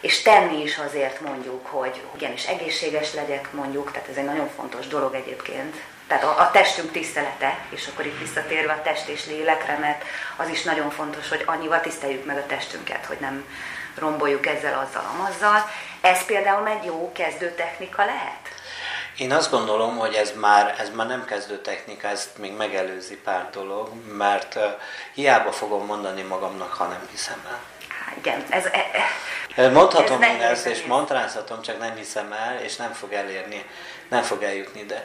és 0.00 0.22
tenni 0.22 0.62
is 0.62 0.78
azért 0.78 1.20
mondjuk, 1.20 1.66
hogy 1.66 2.02
igenis 2.14 2.46
egészséges 2.46 3.14
legyek 3.14 3.52
mondjuk, 3.52 3.92
tehát 3.92 4.08
ez 4.08 4.16
egy 4.16 4.24
nagyon 4.24 4.48
fontos 4.56 4.86
dolog 4.86 5.14
egyébként. 5.14 5.76
Tehát 6.06 6.24
a, 6.24 6.40
a 6.40 6.50
testünk 6.50 6.92
tisztelete, 6.92 7.58
és 7.68 7.86
akkor 7.86 8.06
itt 8.06 8.18
visszatérve 8.18 8.72
a 8.72 8.82
test 8.82 9.08
és 9.08 9.26
lélekre, 9.26 9.78
mert 9.78 10.04
az 10.36 10.48
is 10.48 10.62
nagyon 10.62 10.90
fontos, 10.90 11.28
hogy 11.28 11.42
annyival 11.46 11.80
tiszteljük 11.80 12.24
meg 12.24 12.36
a 12.36 12.46
testünket, 12.46 13.04
hogy 13.06 13.16
nem 13.20 13.44
romboljuk 13.98 14.46
ezzel, 14.46 14.88
azzal, 14.88 15.10
amazzal. 15.14 15.70
Ez 16.00 16.24
például 16.24 16.68
egy 16.68 16.84
jó 16.84 17.12
kezdő 17.12 17.54
technika 17.54 18.04
lehet? 18.04 18.48
Én 19.16 19.32
azt 19.32 19.50
gondolom, 19.50 19.96
hogy 19.96 20.14
ez 20.14 20.32
már, 20.36 20.74
ez 20.78 20.90
már 20.90 21.06
nem 21.06 21.24
kezdő 21.24 21.58
technika, 21.58 22.08
ezt 22.08 22.38
még 22.38 22.56
megelőzi 22.56 23.16
pár 23.16 23.50
dolog, 23.52 23.88
mert 24.16 24.54
uh, 24.54 24.62
hiába 25.14 25.52
fogom 25.52 25.86
mondani 25.86 26.22
magamnak, 26.22 26.72
ha 26.72 26.86
nem 26.86 27.08
hiszem 27.10 27.42
el. 27.48 27.60
Igen, 28.16 28.44
ez, 28.48 28.64
e, 28.64 28.90
e, 29.54 29.68
Mondhatom 29.68 30.22
Ez 30.22 30.28
én 30.28 30.40
ezt, 30.40 30.66
és 30.66 30.76
nehéz. 30.76 30.88
montrázhatom, 30.88 31.62
csak 31.62 31.78
nem 31.78 31.94
hiszem 31.96 32.32
el, 32.32 32.60
és 32.62 32.76
nem 32.76 32.92
fog 32.92 33.12
elérni, 33.12 33.64
nem 34.08 34.22
fog 34.22 34.42
eljutni, 34.42 34.84
de 34.84 35.04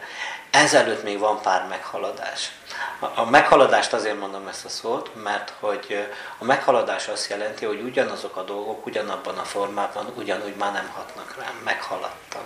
ezelőtt 0.51 1.03
még 1.03 1.19
van 1.19 1.41
pár 1.41 1.67
meghaladás. 1.69 2.51
A, 2.99 3.05
a 3.15 3.25
meghaladást 3.29 3.93
azért 3.93 4.19
mondom 4.19 4.47
ezt 4.47 4.65
a 4.65 4.69
szót, 4.69 5.11
mert 5.23 5.53
hogy 5.59 6.07
a 6.37 6.43
meghaladás 6.43 7.07
azt 7.07 7.29
jelenti, 7.29 7.65
hogy 7.65 7.81
ugyanazok 7.81 8.35
a 8.35 8.43
dolgok 8.43 8.85
ugyanabban 8.85 9.37
a 9.37 9.43
formában 9.43 10.13
ugyanúgy 10.15 10.55
már 10.55 10.71
nem 10.71 10.91
hatnak 10.95 11.35
rám, 11.39 11.61
meghaladtam. 11.63 12.43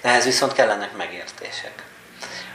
De 0.00 0.08
ehhez 0.08 0.24
viszont 0.24 0.52
kellenek 0.52 0.96
megértések. 0.96 1.84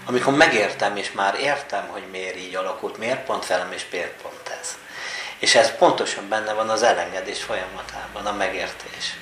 Amikor 0.06 0.34
megértem, 0.34 0.98
és 0.98 1.12
már 1.12 1.40
értem, 1.40 1.88
hogy 1.88 2.04
miért 2.12 2.36
így 2.38 2.56
alakult, 2.56 2.98
miért 2.98 3.26
pont 3.26 3.48
velem, 3.48 3.72
és 3.72 3.86
miért 3.92 4.22
pont 4.22 4.50
ez. 4.50 4.55
És 5.46 5.56
ez 5.56 5.76
pontosan 5.76 6.30
benne 6.30 6.54
van 6.54 6.70
az 6.70 6.84
elengedés 6.84 7.44
folyamatában, 7.44 8.26
a 8.26 8.32
megértés. 8.32 9.16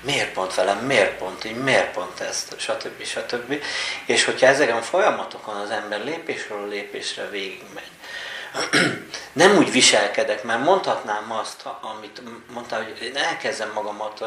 Miért 0.00 0.32
pont 0.32 0.54
velem, 0.54 0.78
miért 0.78 1.18
pont 1.18 1.44
így, 1.44 1.56
miért 1.56 1.92
pont 1.92 2.20
ez, 2.20 2.46
stb. 2.56 3.04
stb. 3.04 3.62
És 4.06 4.24
hogyha 4.24 4.46
ezeken 4.46 4.76
a 4.76 4.82
folyamatokon 4.82 5.56
az 5.56 5.70
ember 5.70 6.04
lépésről 6.04 6.68
lépésre 6.68 7.28
végigmegy, 7.28 7.90
nem 9.32 9.56
úgy 9.56 9.70
viselkedek, 9.70 10.42
mert 10.42 10.64
mondhatnám 10.64 11.32
azt, 11.32 11.62
amit 11.80 12.22
mondta, 12.52 12.76
hogy 12.76 13.02
én 13.02 13.16
elkezdem 13.16 13.70
magamat 13.74 14.24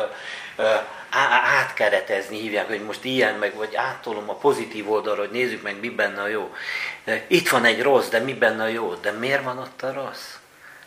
átkeretezni, 1.60 2.40
hívják, 2.40 2.68
hogy 2.68 2.84
most 2.84 3.04
ilyen, 3.04 3.36
meg 3.36 3.56
vagy 3.56 3.76
áttolom 3.76 4.30
a 4.30 4.36
pozitív 4.36 4.92
oldalra, 4.92 5.22
hogy 5.22 5.32
nézzük 5.32 5.62
meg, 5.62 5.80
mi 5.80 5.90
benne 5.90 6.22
a 6.22 6.28
jó. 6.28 6.54
Itt 7.28 7.50
van 7.50 7.66
egy 7.66 7.82
rossz, 7.82 8.08
de 8.08 8.20
mi 8.20 8.34
benne 8.34 8.64
a 8.64 8.68
jó? 8.68 8.94
De 8.94 9.12
miért 9.12 9.44
van 9.44 9.58
ott 9.58 9.82
a 9.82 9.94
rossz? 9.94 10.42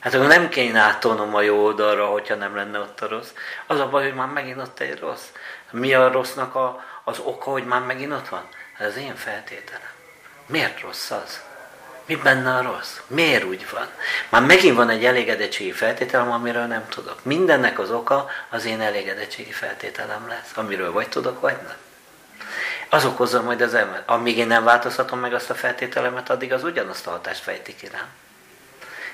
Hát 0.06 0.14
akkor 0.14 0.26
nem 0.26 0.48
kéne 0.48 0.80
áttolnom 0.80 1.34
a 1.34 1.40
jó 1.40 1.64
oldalra, 1.64 2.06
hogyha 2.06 2.34
nem 2.34 2.56
lenne 2.56 2.78
ott 2.78 3.00
a 3.00 3.08
rossz. 3.08 3.28
Az 3.66 3.80
a 3.80 3.88
baj, 3.88 4.02
hogy 4.02 4.14
már 4.14 4.28
megint 4.28 4.58
ott 4.58 4.80
egy 4.80 4.98
rossz. 4.98 5.24
Mi 5.70 5.94
a 5.94 6.12
rossznak 6.12 6.54
a, 6.54 6.84
az 7.04 7.18
oka, 7.18 7.50
hogy 7.50 7.64
már 7.64 7.80
megint 7.80 8.12
ott 8.12 8.28
van? 8.28 8.48
Hát 8.72 8.88
az 8.88 8.96
én 8.96 9.16
feltételem. 9.16 9.90
Miért 10.46 10.80
rossz 10.80 11.10
az? 11.10 11.40
Mi 12.04 12.16
benne 12.16 12.54
a 12.54 12.62
rossz? 12.62 13.00
Miért 13.06 13.44
úgy 13.44 13.66
van? 13.72 13.86
Már 14.28 14.42
megint 14.42 14.76
van 14.76 14.88
egy 14.88 15.04
elégedettségi 15.04 15.72
feltételem, 15.72 16.30
amiről 16.30 16.66
nem 16.66 16.88
tudok. 16.88 17.24
Mindennek 17.24 17.78
az 17.78 17.90
oka 17.90 18.28
az 18.50 18.64
én 18.64 18.80
elégedettségi 18.80 19.52
feltételem 19.52 20.28
lesz, 20.28 20.50
amiről 20.54 20.92
vagy 20.92 21.08
tudok, 21.08 21.40
vagy 21.40 21.56
nem. 21.62 21.76
Az 22.88 23.04
okozza 23.04 23.42
majd 23.42 23.60
az 23.60 23.74
ember. 23.74 24.02
Amíg 24.06 24.38
én 24.38 24.46
nem 24.46 24.64
változtatom 24.64 25.18
meg 25.18 25.34
azt 25.34 25.50
a 25.50 25.54
feltételemet, 25.54 26.30
addig 26.30 26.52
az 26.52 26.64
ugyanazt 26.64 27.06
a 27.06 27.10
hatást 27.10 27.42
fejti 27.42 27.74
ki 27.76 27.88
rám. 27.92 28.08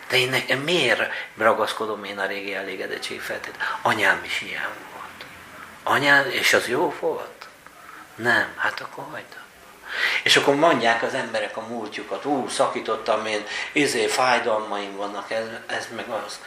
De 0.09 0.17
én 0.17 0.29
nekem 0.29 0.59
miért 0.59 1.03
ragaszkodom 1.37 2.05
én 2.05 2.19
a 2.19 2.27
régi 2.27 2.55
elégedettségi 2.55 3.21
feltétel? 3.21 3.79
Anyám 3.83 4.21
is 4.25 4.41
ilyen 4.41 4.71
volt. 4.93 5.25
Anyám, 5.83 6.31
és 6.31 6.53
az 6.53 6.69
jó 6.69 6.95
volt? 7.01 7.47
Nem, 8.15 8.53
hát 8.57 8.81
akkor 8.81 9.05
hagyd. 9.11 9.41
És 10.23 10.37
akkor 10.37 10.55
mondják 10.55 11.03
az 11.03 11.15
emberek 11.15 11.57
a 11.57 11.67
múltjukat, 11.69 12.25
ú, 12.25 12.49
szakítottam 12.49 13.27
én, 13.27 13.45
izé, 13.73 14.07
fájdalmaim 14.07 14.97
vannak, 14.97 15.31
ez, 15.31 15.45
ez 15.67 15.89
meg 15.97 16.09
az. 16.09 16.41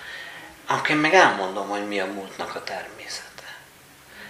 Akkor 0.66 0.90
én 0.90 0.98
meg 0.98 1.14
elmondom, 1.14 1.68
hogy 1.68 1.88
mi 1.88 2.00
a 2.00 2.06
múltnak 2.06 2.56
a 2.56 2.64
természete. 2.64 3.56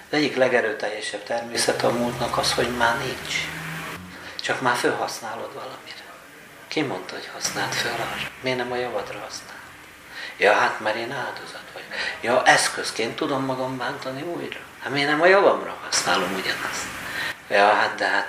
Az 0.09 0.17
egyik 0.17 0.35
legerőteljesebb 0.35 1.23
természete 1.23 1.87
a 1.87 1.91
múltnak 1.91 2.37
az, 2.37 2.53
hogy 2.53 2.77
már 2.77 2.97
nincs. 2.97 3.35
Csak 4.41 4.61
már 4.61 4.75
felhasználod 4.75 5.53
valamire. 5.53 5.84
Ki 6.67 6.81
mondta, 6.81 7.13
hogy 7.13 7.29
használd 7.33 7.73
föl 7.73 7.91
arra? 7.91 8.29
Miért 8.41 8.57
nem 8.57 8.71
a 8.71 8.75
javadra 8.75 9.19
használd? 9.19 9.59
Ja, 10.37 10.53
hát 10.53 10.79
mert 10.79 10.95
én 10.95 11.11
áldozat 11.11 11.63
vagyok. 11.73 11.89
Ja, 12.21 12.43
eszközként 12.45 13.15
tudom 13.15 13.45
magam 13.45 13.77
bántani 13.77 14.21
újra. 14.21 14.59
Hát 14.83 14.91
miért 14.91 15.09
nem 15.09 15.21
a 15.21 15.25
javamra 15.25 15.77
használom 15.83 16.33
ugyanazt? 16.33 16.85
Ja, 17.49 17.73
hát 17.73 17.95
de 17.95 18.05
hát 18.07 18.27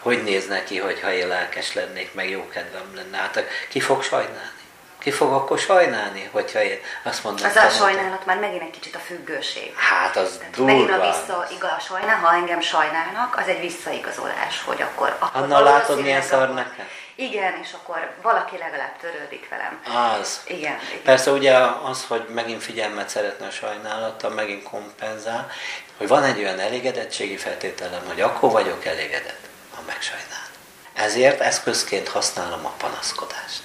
hogy 0.00 0.22
néz 0.22 0.46
neki, 0.46 0.78
hogyha 0.78 1.12
én 1.12 1.26
lelkes 1.26 1.74
lennék, 1.74 2.14
meg 2.14 2.30
jó 2.30 2.48
kedvem 2.48 2.94
lenne? 2.94 3.16
Hát 3.16 3.44
ki 3.68 3.80
fog 3.80 4.02
sajnálni? 4.02 4.58
Ki 4.98 5.10
fog 5.10 5.32
akkor 5.32 5.58
sajnálni, 5.58 6.28
hogyha 6.32 6.62
én 6.62 6.78
azt 7.02 7.24
mondom? 7.24 7.46
az 7.46 7.56
a 7.56 7.68
sajnálat 7.68 8.26
már 8.26 8.38
megint 8.38 8.62
egy 8.62 8.70
kicsit 8.70 8.94
a 8.94 8.98
függőség. 8.98 9.74
Hát 9.76 10.16
az 10.16 10.36
Tehát 10.38 10.56
megint 10.56 10.90
a 10.90 10.96
durva. 10.96 11.10
visszaigaz 11.10 11.70
a 11.70 11.80
sajnál, 11.80 12.16
ha 12.16 12.34
engem 12.34 12.60
sajnálnak, 12.60 13.36
az 13.38 13.48
egy 13.48 13.60
visszaigazolás, 13.60 14.62
hogy 14.64 14.82
akkor... 14.82 15.16
akkor 15.18 15.42
Anna, 15.42 15.60
látod, 15.60 16.02
milyen 16.02 16.22
szar 16.22 16.54
nekem? 16.54 16.86
Igen, 17.14 17.58
és 17.62 17.72
akkor 17.72 18.14
valaki 18.22 18.56
legalább 18.58 18.96
törődik 19.00 19.48
velem. 19.48 19.82
Az. 20.20 20.40
Igen, 20.46 20.60
igen. 20.90 21.02
Persze 21.04 21.30
ugye 21.30 21.56
az, 21.84 22.04
hogy 22.08 22.26
megint 22.28 22.62
figyelmet 22.62 23.08
szeretne 23.08 23.46
a 23.46 23.50
sajnálattal, 23.50 24.30
megint 24.30 24.62
kompenzál, 24.62 25.50
hogy 25.96 26.08
van 26.08 26.22
egy 26.24 26.38
olyan 26.38 26.58
elégedettségi 26.58 27.36
feltételem, 27.36 28.02
hogy 28.06 28.20
akkor 28.20 28.50
vagyok 28.50 28.84
elégedett, 28.84 29.40
ha 29.74 29.82
megsajnál. 29.86 30.48
Ezért 30.94 31.40
eszközként 31.40 32.08
használom 32.08 32.66
a 32.66 32.72
panaszkodást. 32.78 33.62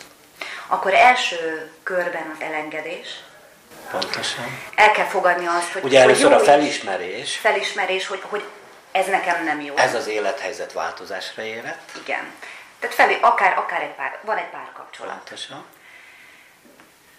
Akkor 0.68 0.94
első 0.94 1.72
körben 1.84 2.36
az 2.36 2.46
elengedés. 2.46 3.08
Pontosan. 3.92 4.60
El 4.76 4.92
kell 4.92 5.06
fogadni 5.06 5.46
azt, 5.46 5.72
hogy 5.72 5.84
Ugye 5.84 5.98
hogy 6.02 6.10
először 6.10 6.32
jó 6.32 6.38
a 6.38 6.40
is. 6.42 6.46
felismerés, 6.48 7.36
Felismerés, 7.38 8.08
hogy, 8.08 8.22
hogy 8.30 8.44
ez 8.92 9.06
nekem 9.08 9.44
nem 9.44 9.62
jó. 9.62 9.76
ez 9.78 9.94
az 9.94 10.08
élethelyzet 10.08 10.74
változásra 10.74 11.44
érett. 11.44 11.92
Igen. 12.04 12.34
Tehát 12.86 13.00
felé, 13.00 13.18
akár, 13.22 13.58
akár 13.58 13.82
egy 13.82 13.96
pár, 13.96 14.20
van 14.22 14.38
egy 14.38 14.50
pár 14.50 14.70
kapcsolat. 14.74 15.16
Pontosan. 15.16 15.66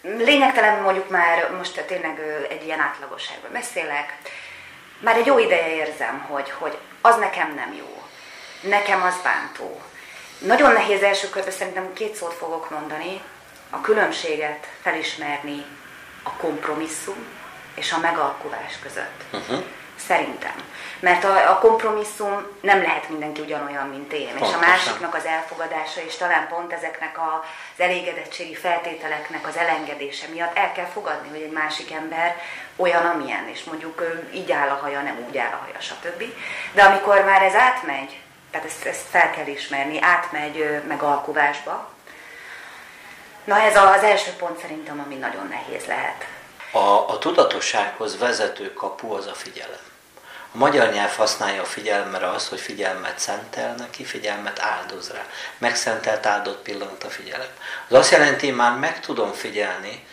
Lényegtelen 0.01 0.81
mondjuk 0.81 1.09
már 1.09 1.51
most 1.51 1.81
tényleg 1.81 2.19
egy 2.49 2.63
ilyen 2.63 2.79
átlagosságban 2.79 3.51
beszélek. 3.51 4.17
Már 4.99 5.15
egy 5.15 5.25
jó 5.25 5.39
ideje 5.39 5.75
érzem, 5.75 6.19
hogy, 6.19 6.51
hogy 6.51 6.77
az 7.01 7.17
nekem 7.17 7.53
nem 7.53 7.73
jó. 7.73 8.03
Nekem 8.61 9.01
az 9.01 9.15
bántó. 9.23 9.81
Nagyon 10.37 10.73
nehéz 10.73 11.01
első 11.03 11.29
körben 11.29 11.51
szerintem 11.51 11.93
két 11.93 12.15
szót 12.15 12.33
fogok 12.33 12.69
mondani. 12.69 13.21
A 13.69 13.81
különbséget 13.81 14.67
felismerni 14.81 15.65
a 16.23 16.31
kompromisszum 16.31 17.27
és 17.75 17.91
a 17.91 17.97
megalkulás 17.97 18.79
között. 18.81 19.23
Uh-huh. 19.31 19.63
Szerintem. 20.07 20.53
Mert 20.99 21.23
a, 21.23 21.51
a 21.51 21.57
kompromisszum 21.57 22.47
nem 22.61 22.81
lehet 22.81 23.09
mindenki 23.09 23.41
ugyanolyan, 23.41 23.87
mint 23.87 24.13
én. 24.13 24.27
Pontosan. 24.27 24.47
És 24.47 24.55
a 24.55 24.69
másiknak 24.69 25.15
az 25.15 25.25
elfogadása, 25.25 26.01
és 26.01 26.15
talán 26.15 26.47
pont 26.47 26.73
ezeknek 26.73 27.17
az 27.17 27.79
elégedettségi 27.79 28.55
feltételeknek 28.55 29.47
az 29.47 29.57
elengedése 29.57 30.27
miatt 30.27 30.57
el 30.57 30.71
kell 30.71 30.85
fogadni, 30.85 31.29
hogy 31.29 31.41
egy 31.41 31.51
másik 31.51 31.91
ember 31.91 32.35
olyan, 32.75 33.05
amilyen, 33.05 33.47
és 33.47 33.63
mondjuk 33.63 34.03
így 34.33 34.51
áll 34.51 34.69
a 34.69 34.79
haja, 34.81 35.01
nem 35.01 35.25
úgy 35.27 35.37
áll 35.37 35.51
a 35.51 35.63
haja, 35.63 35.79
stb. 35.79 36.23
De 36.73 36.83
amikor 36.83 37.23
már 37.23 37.41
ez 37.41 37.55
átmegy, 37.55 38.19
tehát 38.51 38.67
ezt, 38.67 38.85
ezt 38.85 39.05
fel 39.09 39.31
kell 39.31 39.47
ismerni, 39.47 40.01
átmegy 40.01 40.81
megalkuvásba, 40.87 41.89
na 43.43 43.61
ez 43.61 43.75
az 43.75 44.03
első 44.03 44.31
pont 44.31 44.59
szerintem, 44.59 45.03
ami 45.05 45.15
nagyon 45.15 45.47
nehéz 45.47 45.85
lehet. 45.85 46.25
A, 46.71 46.79
a 47.09 47.17
tudatossághoz 47.19 48.17
vezető 48.17 48.73
kapu 48.73 49.13
az 49.13 49.27
a 49.27 49.33
figyelem. 49.33 49.85
A 50.53 50.57
magyar 50.57 50.93
nyelv 50.93 51.15
használja 51.15 51.61
a 51.61 51.65
figyelmere 51.65 52.29
azt, 52.29 52.47
hogy 52.47 52.59
figyelmet 52.59 53.19
szentel 53.19 53.75
neki, 53.75 54.03
figyelmet 54.03 54.59
áldoz 54.59 55.11
rá. 55.11 55.25
Megszentelt 55.57 56.25
áldott 56.25 56.61
pillanat 56.61 57.03
a 57.03 57.09
figyelem. 57.09 57.49
Az 57.87 57.95
azt 57.95 58.11
jelenti, 58.11 58.51
már 58.51 58.77
meg 58.77 58.99
tudom 58.99 59.31
figyelni, 59.33 60.05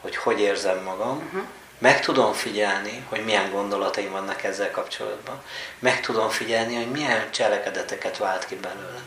hogy 0.00 0.16
hogy 0.16 0.40
érzem 0.40 0.82
magam, 0.82 1.16
uh-huh. 1.16 1.42
meg 1.78 2.00
tudom 2.00 2.32
figyelni, 2.32 3.06
hogy 3.08 3.24
milyen 3.24 3.50
gondolataim 3.50 4.10
vannak 4.10 4.42
ezzel 4.42 4.70
kapcsolatban, 4.70 5.42
meg 5.78 6.00
tudom 6.00 6.28
figyelni, 6.28 6.76
hogy 6.76 6.90
milyen 6.90 7.30
cselekedeteket 7.30 8.18
vált 8.18 8.46
ki 8.46 8.54
belőlem. 8.54 9.06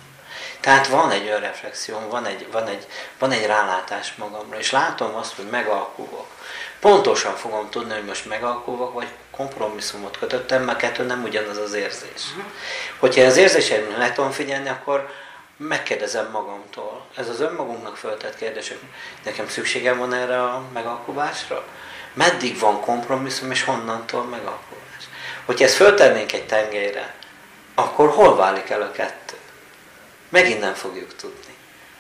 Tehát 0.60 0.88
van 0.88 1.12
egy 1.12 1.28
önreflexióm, 1.28 2.10
van 2.10 2.26
egy, 2.26 2.52
van, 2.52 2.68
egy, 2.68 2.88
van 3.20 3.32
egy 3.32 3.46
rálátás 3.46 4.16
magamra, 4.16 4.58
és 4.58 4.72
látom 4.72 5.16
azt, 5.16 5.36
hogy 5.36 5.46
megalkulok. 5.50 6.28
Pontosan 6.86 7.36
fogom 7.36 7.70
tudni, 7.70 7.94
hogy 7.94 8.06
most 8.06 8.26
megalkulok, 8.26 8.94
vagy 8.94 9.08
kompromisszumot 9.32 10.18
kötöttem, 10.18 10.64
mert 10.64 10.78
kettő 10.78 11.04
nem 11.04 11.24
ugyanaz 11.24 11.58
az 11.58 11.74
érzés. 11.74 12.30
Uh-huh. 12.30 12.52
Hogyha 13.00 13.24
az 13.24 13.38
érzéseimre 13.38 13.98
le 13.98 14.12
tudom 14.12 14.32
figyelni, 14.32 14.70
akkor 14.70 15.10
megkérdezem 15.58 16.30
magamtól. 16.32 17.06
Ez 17.16 17.30
az 17.30 17.42
önmagunknak 17.42 17.98
föltett 17.98 18.36
kérdések. 18.36 18.78
Nekem 19.24 19.50
szükségem 19.50 19.98
van 19.98 20.14
erre 20.14 20.44
a 20.44 20.64
megalkulásra? 20.74 21.66
Meddig 22.14 22.60
van 22.60 22.82
kompromisszum, 22.82 23.52
és 23.52 23.64
honnantól 23.64 24.24
megalkulás? 24.24 25.04
Hogyha 25.46 25.66
ezt 25.66 25.76
föltennénk 25.76 26.34
egy 26.34 26.46
tengelyre, 26.46 27.16
akkor 27.76 28.10
hol 28.10 28.36
válik 28.36 28.70
el 28.70 28.82
a 28.82 28.92
kettő? 28.92 29.36
Megint 30.30 30.60
nem 30.60 30.74
fogjuk 30.74 31.16
tudni. 31.16 31.45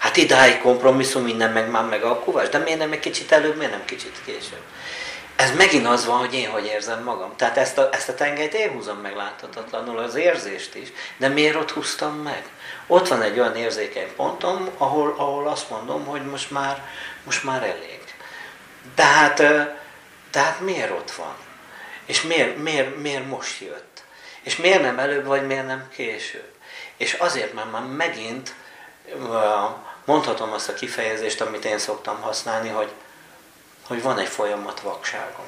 Hát 0.06 0.18
idáig 0.18 0.58
kompromisszum, 0.58 1.28
innen 1.28 1.52
meg 1.52 1.70
már 1.70 1.86
megalkulás, 1.86 2.50
de 2.50 2.58
miért 2.58 2.80
nem 2.80 2.92
egy 2.92 3.00
kicsit 3.00 3.32
előbb, 3.32 3.58
miért 3.58 3.72
nem 3.72 3.86
kicsit 3.86 4.22
később? 4.26 4.62
ez 5.36 5.56
megint 5.56 5.88
az 5.88 6.06
van, 6.06 6.18
hogy 6.18 6.34
én 6.34 6.50
hogy 6.50 6.66
érzem 6.66 7.04
magam. 7.04 7.36
Tehát 7.36 7.58
ezt 7.58 7.78
a, 7.78 7.90
ezt 7.92 8.10
a 8.10 8.16
tengelyt 8.16 8.54
én 8.54 8.72
húzom 8.72 8.98
meg 8.98 9.16
láthatatlanul, 9.16 9.98
az 9.98 10.16
érzést 10.16 10.76
is. 10.76 10.88
De 11.18 11.28
miért 11.28 11.56
ott 11.56 11.72
húztam 11.72 12.16
meg? 12.16 12.44
Ott 12.88 13.08
van 13.08 13.22
egy 13.22 13.40
olyan 13.40 13.56
érzékeny 13.56 14.16
pontom, 14.16 14.70
ahol, 14.78 15.16
ahol 15.18 15.48
azt 15.48 15.70
mondom, 15.70 16.06
hogy 16.06 16.26
most 16.26 16.52
már, 16.52 16.88
most 17.24 17.44
már 17.44 17.64
elég. 17.64 18.00
De 18.96 19.04
hát, 19.04 19.38
de 20.32 20.40
hát 20.40 20.60
miért 20.60 20.92
ott 20.92 21.12
van? 21.12 21.36
És 22.06 22.22
miért, 22.22 22.58
miért, 22.58 23.02
miért 23.02 23.28
most 23.28 23.62
jött? 23.62 24.04
És 24.42 24.56
miért 24.56 24.82
nem 24.82 25.00
előbb, 25.00 25.26
vagy 25.26 25.46
miért 25.46 25.68
nem 25.68 25.90
később? 25.96 26.52
És 26.98 27.14
azért, 27.14 27.54
mert 27.54 27.72
már 27.72 27.84
megint 27.84 28.54
mondhatom 30.06 30.54
azt 30.54 30.70
a 30.70 30.74
kifejezést, 30.74 31.42
amit 31.42 31.66
én 31.66 31.78
szoktam 31.78 32.22
használni, 32.22 32.70
hogy 32.70 32.92
hogy 33.88 34.02
van 34.02 34.20
egy 34.20 34.28
folyamat 34.28 34.80
vakságom. 34.80 35.46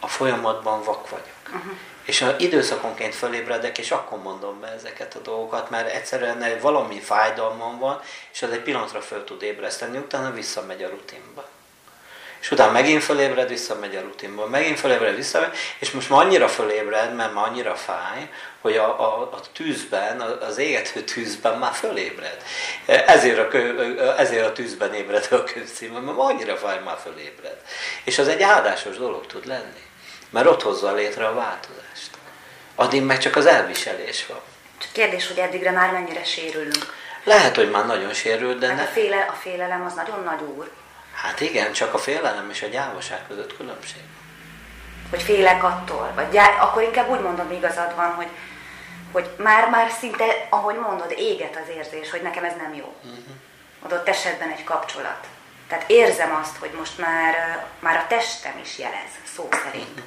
A 0.00 0.08
folyamatban 0.08 0.82
vak 0.82 1.08
vagyok. 1.08 1.36
Uh-huh. 1.46 1.72
És 2.04 2.22
a 2.22 2.34
időszakonként 2.38 3.14
fölébredek, 3.14 3.78
és 3.78 3.90
akkor 3.90 4.18
mondom 4.18 4.60
be 4.60 4.66
ezeket 4.66 5.14
a 5.14 5.18
dolgokat, 5.18 5.70
mert 5.70 5.94
egyszerűen 5.94 6.58
valami 6.60 7.00
fájdalmam 7.00 7.78
van, 7.78 8.00
és 8.32 8.42
az 8.42 8.50
egy 8.50 8.62
pillanatra 8.62 9.00
föl 9.00 9.24
tud 9.24 9.42
ébreszteni, 9.42 9.98
utána 9.98 10.30
visszamegy 10.30 10.82
a 10.82 10.88
rutinba 10.88 11.48
és 12.44 12.50
utána 12.50 12.72
megint 12.72 13.02
fölébred, 13.02 13.48
visszamegy 13.48 13.96
a 13.96 14.00
rutinba, 14.00 14.46
megint 14.46 14.78
fölébred, 14.78 15.16
visszamegy, 15.16 15.56
és 15.78 15.90
most 15.90 16.10
már 16.10 16.24
annyira 16.24 16.48
fölébred, 16.48 17.14
mert 17.14 17.34
már 17.34 17.48
annyira 17.48 17.74
fáj, 17.74 18.28
hogy 18.60 18.76
a, 18.76 19.00
a, 19.00 19.20
a 19.32 19.40
tűzben, 19.52 20.20
az 20.20 20.58
égető 20.58 21.00
tűzben 21.00 21.58
már 21.58 21.72
fölébred. 21.72 22.36
Ezért 22.86 23.38
a, 23.38 23.48
kö, 23.48 23.94
ezért 24.16 24.46
a 24.46 24.52
tűzben 24.52 24.94
ébred 24.94 25.28
a 25.30 25.44
könyvcím, 25.44 25.92
mert 25.92 26.04
már 26.04 26.14
annyira 26.18 26.56
fáj, 26.56 26.80
már 26.84 26.96
fölébred. 27.02 27.56
És 28.04 28.18
az 28.18 28.28
egy 28.28 28.42
áldásos 28.42 28.96
dolog 28.96 29.26
tud 29.26 29.46
lenni, 29.46 29.82
mert 30.30 30.46
ott 30.46 30.62
hozza 30.62 30.92
létre 30.92 31.26
a 31.26 31.34
változást. 31.34 32.10
Addig 32.74 33.02
meg 33.02 33.18
csak 33.18 33.36
az 33.36 33.46
elviselés 33.46 34.26
van. 34.26 34.40
Csak 34.78 34.92
kérdés, 34.92 35.26
hogy 35.26 35.38
eddigre 35.38 35.70
már 35.70 35.92
mennyire 35.92 36.24
sérülünk. 36.24 36.94
Lehet, 37.24 37.56
hogy 37.56 37.70
már 37.70 37.86
nagyon 37.86 38.12
sérült, 38.12 38.58
de 38.58 38.66
hát 38.66 38.76
ne... 38.76 38.82
a, 38.82 38.86
féle, 38.86 39.26
a 39.30 39.32
félelem 39.32 39.84
az 39.84 39.94
nagyon 39.94 40.22
nagy 40.22 40.40
úr. 40.56 40.70
Hát 41.14 41.40
igen, 41.40 41.72
csak 41.72 41.94
a 41.94 41.98
félelem 41.98 42.50
és 42.50 42.62
a 42.62 42.66
gyávaság 42.66 43.26
között 43.28 43.56
különbség. 43.56 44.02
Hogy 45.10 45.22
félek 45.22 45.64
attól, 45.64 46.12
vagy 46.14 46.30
gyá... 46.30 46.46
akkor 46.60 46.82
inkább 46.82 47.08
úgy 47.08 47.20
mondom, 47.20 47.52
igazad 47.52 47.94
van, 47.96 48.14
hogy, 48.14 48.28
hogy 49.12 49.30
már-már 49.36 49.90
szinte, 49.90 50.24
ahogy 50.50 50.76
mondod, 50.76 51.14
éget 51.16 51.58
az 51.62 51.68
érzés, 51.76 52.10
hogy 52.10 52.22
nekem 52.22 52.44
ez 52.44 52.54
nem 52.56 52.74
jó. 52.74 52.94
Uh-huh. 53.02 53.24
Adott 53.82 54.08
esetben 54.08 54.50
egy 54.50 54.64
kapcsolat. 54.64 55.26
Tehát 55.68 55.90
érzem 55.90 56.38
azt, 56.42 56.56
hogy 56.56 56.70
most 56.78 56.98
már, 56.98 57.64
már 57.78 57.96
a 57.96 58.06
testem 58.08 58.58
is 58.62 58.78
jelez, 58.78 59.10
szó 59.36 59.48
szerint. 59.64 59.88
Uh-huh. 59.88 60.04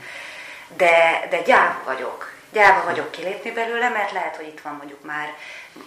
De, 0.78 1.28
de 1.30 1.42
gyáva 1.42 1.82
vagyok. 1.86 2.36
Gyáva 2.52 2.84
vagyok 2.84 3.12
kilépni 3.12 3.52
belőle, 3.52 3.90
mert 3.90 4.12
lehet, 4.12 4.36
hogy 4.36 4.48
itt 4.48 4.62
van 4.62 4.74
mondjuk 4.74 5.04
már, 5.04 5.34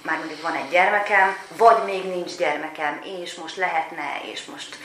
már 0.02 0.18
mondjuk 0.18 0.42
van 0.42 0.54
egy 0.54 0.68
gyermekem, 0.68 1.36
vagy 1.56 1.84
még 1.84 2.04
nincs 2.04 2.36
gyermekem, 2.36 3.00
és 3.22 3.34
most 3.34 3.56
lehetne, 3.56 4.20
és 4.32 4.44
most 4.44 4.76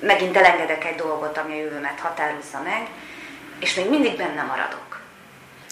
megint 0.00 0.36
elengedek 0.36 0.84
egy 0.84 0.94
dolgot, 0.94 1.38
ami 1.38 1.52
a 1.52 1.62
jövőmet 1.62 2.00
határozza 2.00 2.60
meg, 2.60 2.88
és 3.58 3.74
még 3.74 3.88
mindig 3.88 4.16
benne 4.16 4.42
maradok. 4.42 5.00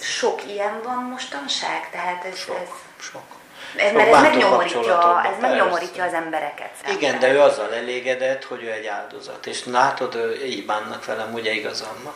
Sok 0.00 0.40
ilyen 0.46 0.82
van 0.82 1.04
mostanság, 1.04 1.90
tehát 1.90 2.24
ez... 2.24 2.38
Sok, 2.38 2.56
ez 2.56 3.04
sok. 3.04 3.38
Ez, 3.76 3.92
mert 3.92 4.14
ez 4.14 4.20
megnyomorítja, 4.22 5.22
ez 5.24 5.40
megnyomorítja 5.40 6.04
az 6.04 6.12
embereket. 6.12 6.70
Számít. 6.82 7.00
Igen, 7.00 7.18
de 7.18 7.32
ő 7.32 7.40
azzal 7.40 7.74
elégedett, 7.74 8.44
hogy 8.44 8.62
ő 8.62 8.70
egy 8.70 8.86
áldozat. 8.86 9.46
És 9.46 9.64
látod, 9.64 10.14
ő 10.14 10.44
így 10.44 10.66
bánnak 10.66 11.04
velem, 11.04 11.32
ugye 11.32 11.52
igazam 11.52 11.96
van. 12.02 12.14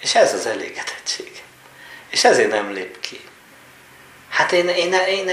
És 0.00 0.14
ez 0.14 0.34
az 0.34 0.46
elégedettség. 0.46 1.42
És 2.08 2.24
ezért 2.24 2.50
nem 2.50 2.72
lép 2.72 3.00
ki. 3.00 3.20
Hát 4.28 4.52
én, 4.52 4.68
én, 4.68 4.92
én 4.92 5.30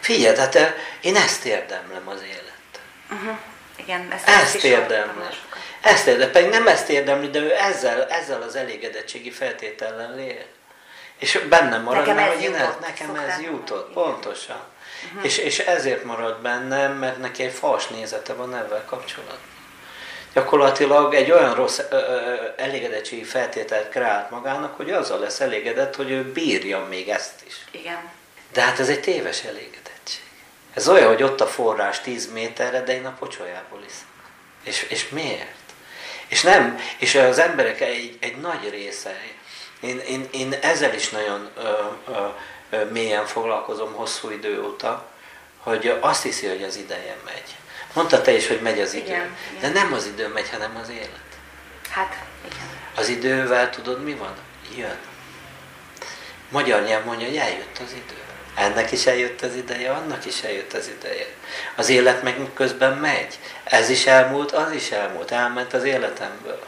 figyelj, 0.00 0.36
hát 0.36 0.74
én 1.00 1.16
ezt 1.16 1.44
érdemlem 1.44 2.08
az 2.08 2.22
élet. 2.22 2.80
Uh-huh. 3.10 3.36
Igen, 3.76 4.10
ezt, 4.12 4.28
ezt 4.28 4.64
érdemli. 4.64 5.24
Ezt 5.80 6.06
érdemli, 6.06 6.32
pedig 6.32 6.48
nem 6.50 6.68
ezt 6.68 6.88
érdemli, 6.88 7.30
de 7.30 7.38
ő 7.38 7.54
ezzel, 7.54 8.06
ezzel 8.08 8.42
az 8.42 8.56
elégedettségi 8.56 9.30
feltétellel 9.30 10.18
él. 10.18 10.44
És 11.18 11.40
bennem 11.48 11.82
marad, 11.82 12.06
nekem 12.06 12.18
ez 12.18 12.42
jutott, 12.42 12.80
nekem 12.80 13.14
ez 13.14 13.40
jutott, 13.40 13.92
pontosan. 13.92 14.62
Uh-huh. 15.06 15.24
És, 15.24 15.38
és 15.38 15.58
ezért 15.58 16.04
marad 16.04 16.40
bennem, 16.40 16.92
mert 16.92 17.18
neki 17.18 17.42
egy 17.42 17.52
fals 17.52 17.86
nézete 17.86 18.32
van 18.32 18.56
ebben 18.56 18.82
kapcsolatban. 18.86 19.38
Gyakorlatilag 20.32 21.14
egy 21.14 21.30
olyan 21.30 21.54
rossz 21.54 21.78
ö, 21.90 21.96
ö, 21.96 22.34
elégedettségi 22.56 23.24
feltételt 23.24 23.88
kreált 23.88 24.30
magának, 24.30 24.76
hogy 24.76 24.90
azzal 24.90 25.18
lesz 25.18 25.40
elégedett, 25.40 25.96
hogy 25.96 26.10
ő 26.10 26.32
bírja 26.32 26.86
még 26.88 27.08
ezt 27.08 27.42
is. 27.46 27.54
Igen. 27.70 28.10
De 28.52 28.62
hát 28.62 28.78
ez 28.78 28.88
egy 28.88 29.00
téves 29.00 29.42
elégedett. 29.44 30.10
Ez 30.76 30.88
olyan, 30.88 31.08
hogy 31.08 31.22
ott 31.22 31.40
a 31.40 31.46
forrás 31.46 32.00
10 32.00 32.32
méterre, 32.32 32.82
de 32.82 32.94
én 32.94 33.06
a 33.06 33.16
pocsolyából 33.18 33.80
iszom. 33.86 34.08
És, 34.64 34.82
és 34.82 35.08
miért? 35.08 35.54
És 36.26 36.42
nem, 36.42 36.78
és 36.98 37.14
az 37.14 37.38
emberek 37.38 37.80
egy, 37.80 38.16
egy 38.20 38.36
nagy 38.36 38.70
része, 38.70 39.20
én, 39.80 39.98
én, 39.98 40.28
én 40.30 40.52
ezzel 40.60 40.94
is 40.94 41.08
nagyon 41.08 41.50
ö, 41.56 41.68
ö, 42.08 42.26
ö, 42.70 42.84
mélyen 42.84 43.26
foglalkozom 43.26 43.92
hosszú 43.92 44.30
idő 44.30 44.62
óta, 44.62 45.06
hogy 45.58 45.98
azt 46.00 46.22
hiszi, 46.22 46.46
hogy 46.46 46.62
az 46.62 46.76
ideje 46.76 47.16
megy. 47.24 47.56
Mondta 47.92 48.20
te 48.20 48.32
is, 48.32 48.48
hogy 48.48 48.60
megy 48.60 48.80
az 48.80 48.94
idő. 48.94 49.06
Igen, 49.06 49.36
de 49.60 49.68
nem 49.68 49.92
az 49.92 50.06
idő 50.06 50.28
megy, 50.28 50.50
hanem 50.50 50.78
az 50.82 50.88
élet. 50.88 51.26
Hát, 51.90 52.24
igen. 52.44 52.68
Az 52.94 53.08
idővel 53.08 53.70
tudod 53.70 54.02
mi 54.02 54.14
van? 54.14 54.34
Jön. 54.76 54.98
Magyar 56.48 56.82
nyelv 56.82 57.04
mondja, 57.04 57.26
hogy 57.26 57.36
eljött 57.36 57.78
az 57.78 57.92
idő. 57.92 58.25
Ennek 58.56 58.92
is 58.92 59.06
eljött 59.06 59.42
az 59.42 59.54
ideje, 59.54 59.90
annak 59.90 60.24
is 60.24 60.42
eljött 60.42 60.72
az 60.72 60.90
ideje. 60.98 61.26
Az 61.74 61.88
élet 61.88 62.22
meg 62.22 62.36
közben 62.54 62.92
megy. 62.92 63.38
Ez 63.64 63.88
is 63.88 64.06
elmúlt, 64.06 64.52
az 64.52 64.72
is 64.72 64.90
elmúlt. 64.90 65.30
Elment 65.30 65.72
az 65.72 65.84
életemből. 65.84 66.62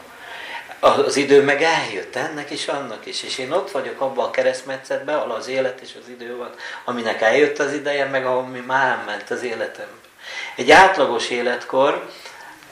Az 0.79 1.15
idő 1.15 1.43
meg 1.43 1.61
eljött, 1.61 2.15
ennek 2.15 2.51
is, 2.51 2.67
annak 2.67 3.05
is. 3.05 3.23
És 3.23 3.37
én 3.37 3.51
ott 3.51 3.71
vagyok 3.71 4.01
abban 4.01 4.25
a 4.25 4.31
keresztmetszetben, 4.31 5.15
ahol 5.15 5.31
az 5.31 5.47
élet 5.47 5.79
és 5.79 5.89
az 6.01 6.09
idő 6.09 6.35
van, 6.35 6.53
aminek 6.83 7.21
eljött 7.21 7.59
az 7.59 7.73
ideje, 7.73 8.05
meg 8.05 8.25
ahol 8.25 8.43
mi 8.43 8.59
már 8.59 8.97
elment 8.97 9.29
az 9.29 9.43
életemből. 9.43 9.99
Egy 10.55 10.71
átlagos 10.71 11.29
életkor, 11.29 12.09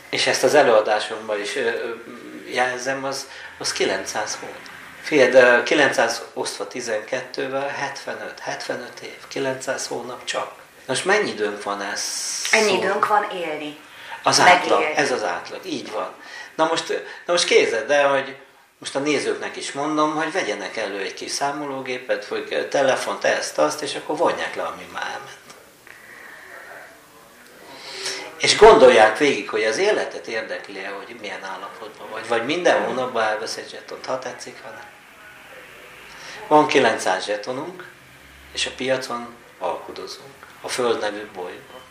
és 0.09 0.27
ezt 0.27 0.43
az 0.43 0.53
előadásomban 0.53 1.41
is 1.41 1.57
jelzem, 2.49 3.03
az, 3.03 3.27
az 3.57 3.71
900 3.71 4.37
hónap. 4.39 4.76
Figyeld, 5.07 5.63
900 5.63 6.21
osztva 6.33 6.67
12-vel 6.73 7.71
75, 7.77 8.39
75 8.39 8.99
év, 8.99 9.27
900 9.27 9.87
hónap 9.87 10.23
csak. 10.23 10.51
Most 10.87 11.05
mennyi 11.05 11.29
időnk 11.29 11.63
van 11.63 11.81
ez? 11.81 12.03
Ennyi 12.51 12.73
időnk 12.73 13.07
van 13.07 13.27
élni. 13.31 13.77
Az 14.23 14.39
átlag, 14.39 14.83
ez 14.95 15.11
az 15.11 15.23
átlag, 15.23 15.65
így 15.65 15.91
van. 15.91 16.13
Na 16.55 16.65
most, 16.65 16.87
na 17.25 17.33
most 17.33 17.45
kézed 17.45 17.91
el, 17.91 18.09
hogy 18.09 18.35
most 18.77 18.95
a 18.95 18.99
nézőknek 18.99 19.55
is 19.55 19.71
mondom, 19.71 20.15
hogy 20.15 20.31
vegyenek 20.31 20.77
elő 20.77 20.99
egy 20.99 21.13
kis 21.13 21.31
számológépet, 21.31 22.27
vagy 22.27 22.67
telefont, 22.69 23.23
ezt, 23.23 23.57
azt, 23.57 23.81
és 23.81 23.95
akkor 23.95 24.17
vonják 24.17 24.55
le, 24.55 24.63
ami 24.63 24.87
már 24.93 25.03
elment. 25.03 25.37
És 28.37 28.57
gondolják 28.57 29.17
végig, 29.17 29.49
hogy 29.49 29.63
az 29.63 29.77
életet 29.77 30.27
érdekli 30.27 30.79
-e, 30.79 30.89
hogy 30.89 31.15
milyen 31.21 31.43
állapotban 31.43 32.09
vagy, 32.11 32.27
vagy 32.27 32.45
minden 32.45 32.85
hónapban 32.85 33.23
elvesz 33.23 33.57
egy 33.57 33.69
zsetont, 33.69 34.05
ha 34.05 34.19
tetszik, 34.19 34.57
ha 34.63 34.69
nem. 34.69 34.95
Van 36.47 36.67
900 36.67 37.25
zsetonunk, 37.25 37.87
és 38.53 38.65
a 38.65 38.71
piacon 38.75 39.35
alkudozunk. 39.59 40.45
A 40.61 40.67
Föld 40.67 40.99
nevű 40.99 41.27
bolygón. 41.33 41.81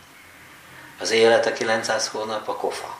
Az 0.99 1.11
élet 1.11 1.45
a 1.45 1.53
900 1.53 2.07
hónap 2.07 2.47
a 2.47 2.55
kofa. 2.55 2.99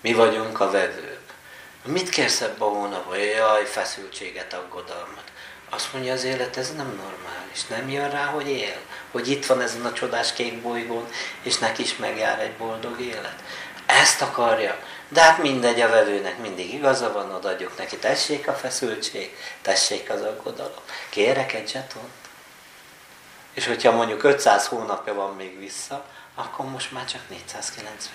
Mi 0.00 0.12
vagyunk 0.12 0.60
a 0.60 0.70
vevők. 0.70 1.20
Mit 1.84 2.08
kérsz 2.08 2.40
ebbe 2.40 2.64
a 2.64 2.68
hónapban? 2.68 3.18
Jaj, 3.18 3.64
feszültséget, 3.64 4.52
aggodalmat. 4.52 5.24
Azt 5.70 5.92
mondja 5.92 6.12
az 6.12 6.24
élet, 6.24 6.56
ez 6.56 6.74
nem 6.74 6.86
normális. 6.86 7.66
Nem 7.66 7.90
jön 7.90 8.10
rá, 8.10 8.24
hogy 8.24 8.48
él. 8.48 8.76
Hogy 9.10 9.28
itt 9.28 9.46
van 9.46 9.60
ezen 9.60 9.84
a 9.84 9.92
csodás 9.92 10.32
kék 10.32 10.62
bolygón, 10.62 11.08
és 11.42 11.58
neki 11.58 11.82
is 11.82 11.96
megjár 11.96 12.40
egy 12.40 12.52
boldog 12.52 13.00
élet. 13.00 13.42
Ezt 13.90 14.22
akarja. 14.22 14.76
De 15.08 15.22
hát 15.22 15.38
mindegy, 15.38 15.80
a 15.80 15.88
vevőnek 15.88 16.38
mindig 16.38 16.74
igaza 16.74 17.12
van, 17.12 17.34
odaadjuk 17.34 17.78
neki, 17.78 17.96
tessék 17.96 18.48
a 18.48 18.52
feszültség, 18.52 19.36
tessék 19.62 20.10
az 20.10 20.22
aggodalom. 20.22 20.82
Kérek 21.08 21.52
egy 21.52 21.68
zsetont. 21.68 22.12
És 23.52 23.66
hogyha 23.66 23.92
mondjuk 23.92 24.22
500 24.22 24.66
hónapja 24.66 25.14
van 25.14 25.34
még 25.34 25.58
vissza, 25.58 26.04
akkor 26.34 26.66
most 26.66 26.92
már 26.92 27.04
csak 27.04 27.20
499. 27.28 28.10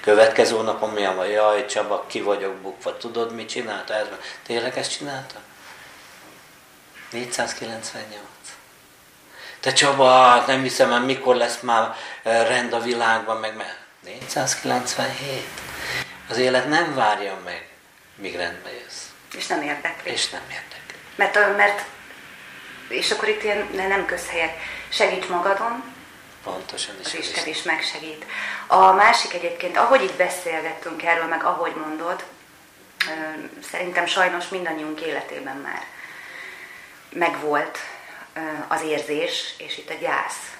Következő 0.00 0.62
napon 0.62 0.90
mi 0.90 1.06
van? 1.06 1.26
Jaj, 1.26 1.66
Csaba, 1.66 2.04
ki 2.06 2.20
vagyok 2.20 2.54
bukva. 2.54 2.96
Tudod, 2.96 3.34
mit 3.34 3.48
csinálta? 3.48 3.94
Ez, 3.94 4.06
tényleg 4.46 4.78
ezt 4.78 4.96
csinálta? 4.96 5.38
498. 7.10 8.20
Te 9.60 9.72
Csaba, 9.72 10.44
nem 10.46 10.62
hiszem, 10.62 11.04
mikor 11.04 11.36
lesz 11.36 11.60
már 11.60 11.96
eh, 12.22 12.46
rend 12.48 12.72
a 12.72 12.80
világban, 12.80 13.36
meg 13.36 13.56
mert 13.56 13.83
497. 14.04 15.44
Az 16.28 16.36
élet 16.36 16.68
nem 16.68 16.94
várja 16.94 17.38
meg, 17.44 17.68
míg 18.16 18.36
rendbe 18.36 18.72
jössz. 18.72 19.04
És 19.36 19.46
nem 19.46 19.62
érdekli. 19.62 20.10
És 20.10 20.30
nem 20.30 20.42
érdekli. 20.42 20.98
Mert, 21.14 21.56
mert 21.56 21.84
és 22.88 23.10
akkor 23.10 23.28
itt 23.28 23.42
ilyen 23.42 23.68
nem 23.74 24.06
közhelyek. 24.06 24.56
Segíts 24.88 25.26
magadon, 25.26 25.94
Pontosan 26.44 26.94
is. 27.00 27.06
Az 27.06 27.18
Isten 27.18 27.46
is 27.46 27.62
megsegít. 27.62 28.24
A 28.66 28.92
másik 28.92 29.34
egyébként, 29.34 29.76
ahogy 29.76 30.02
itt 30.02 30.16
beszélgettünk 30.16 31.02
erről, 31.02 31.26
meg 31.26 31.44
ahogy 31.44 31.74
mondod, 31.74 32.24
szerintem 33.70 34.06
sajnos 34.06 34.48
mindannyiunk 34.48 35.00
életében 35.00 35.56
már 35.56 35.82
megvolt 37.10 37.78
az 38.68 38.82
érzés, 38.82 39.54
és 39.58 39.78
itt 39.78 39.90
a 39.90 39.94
gyász 40.00 40.54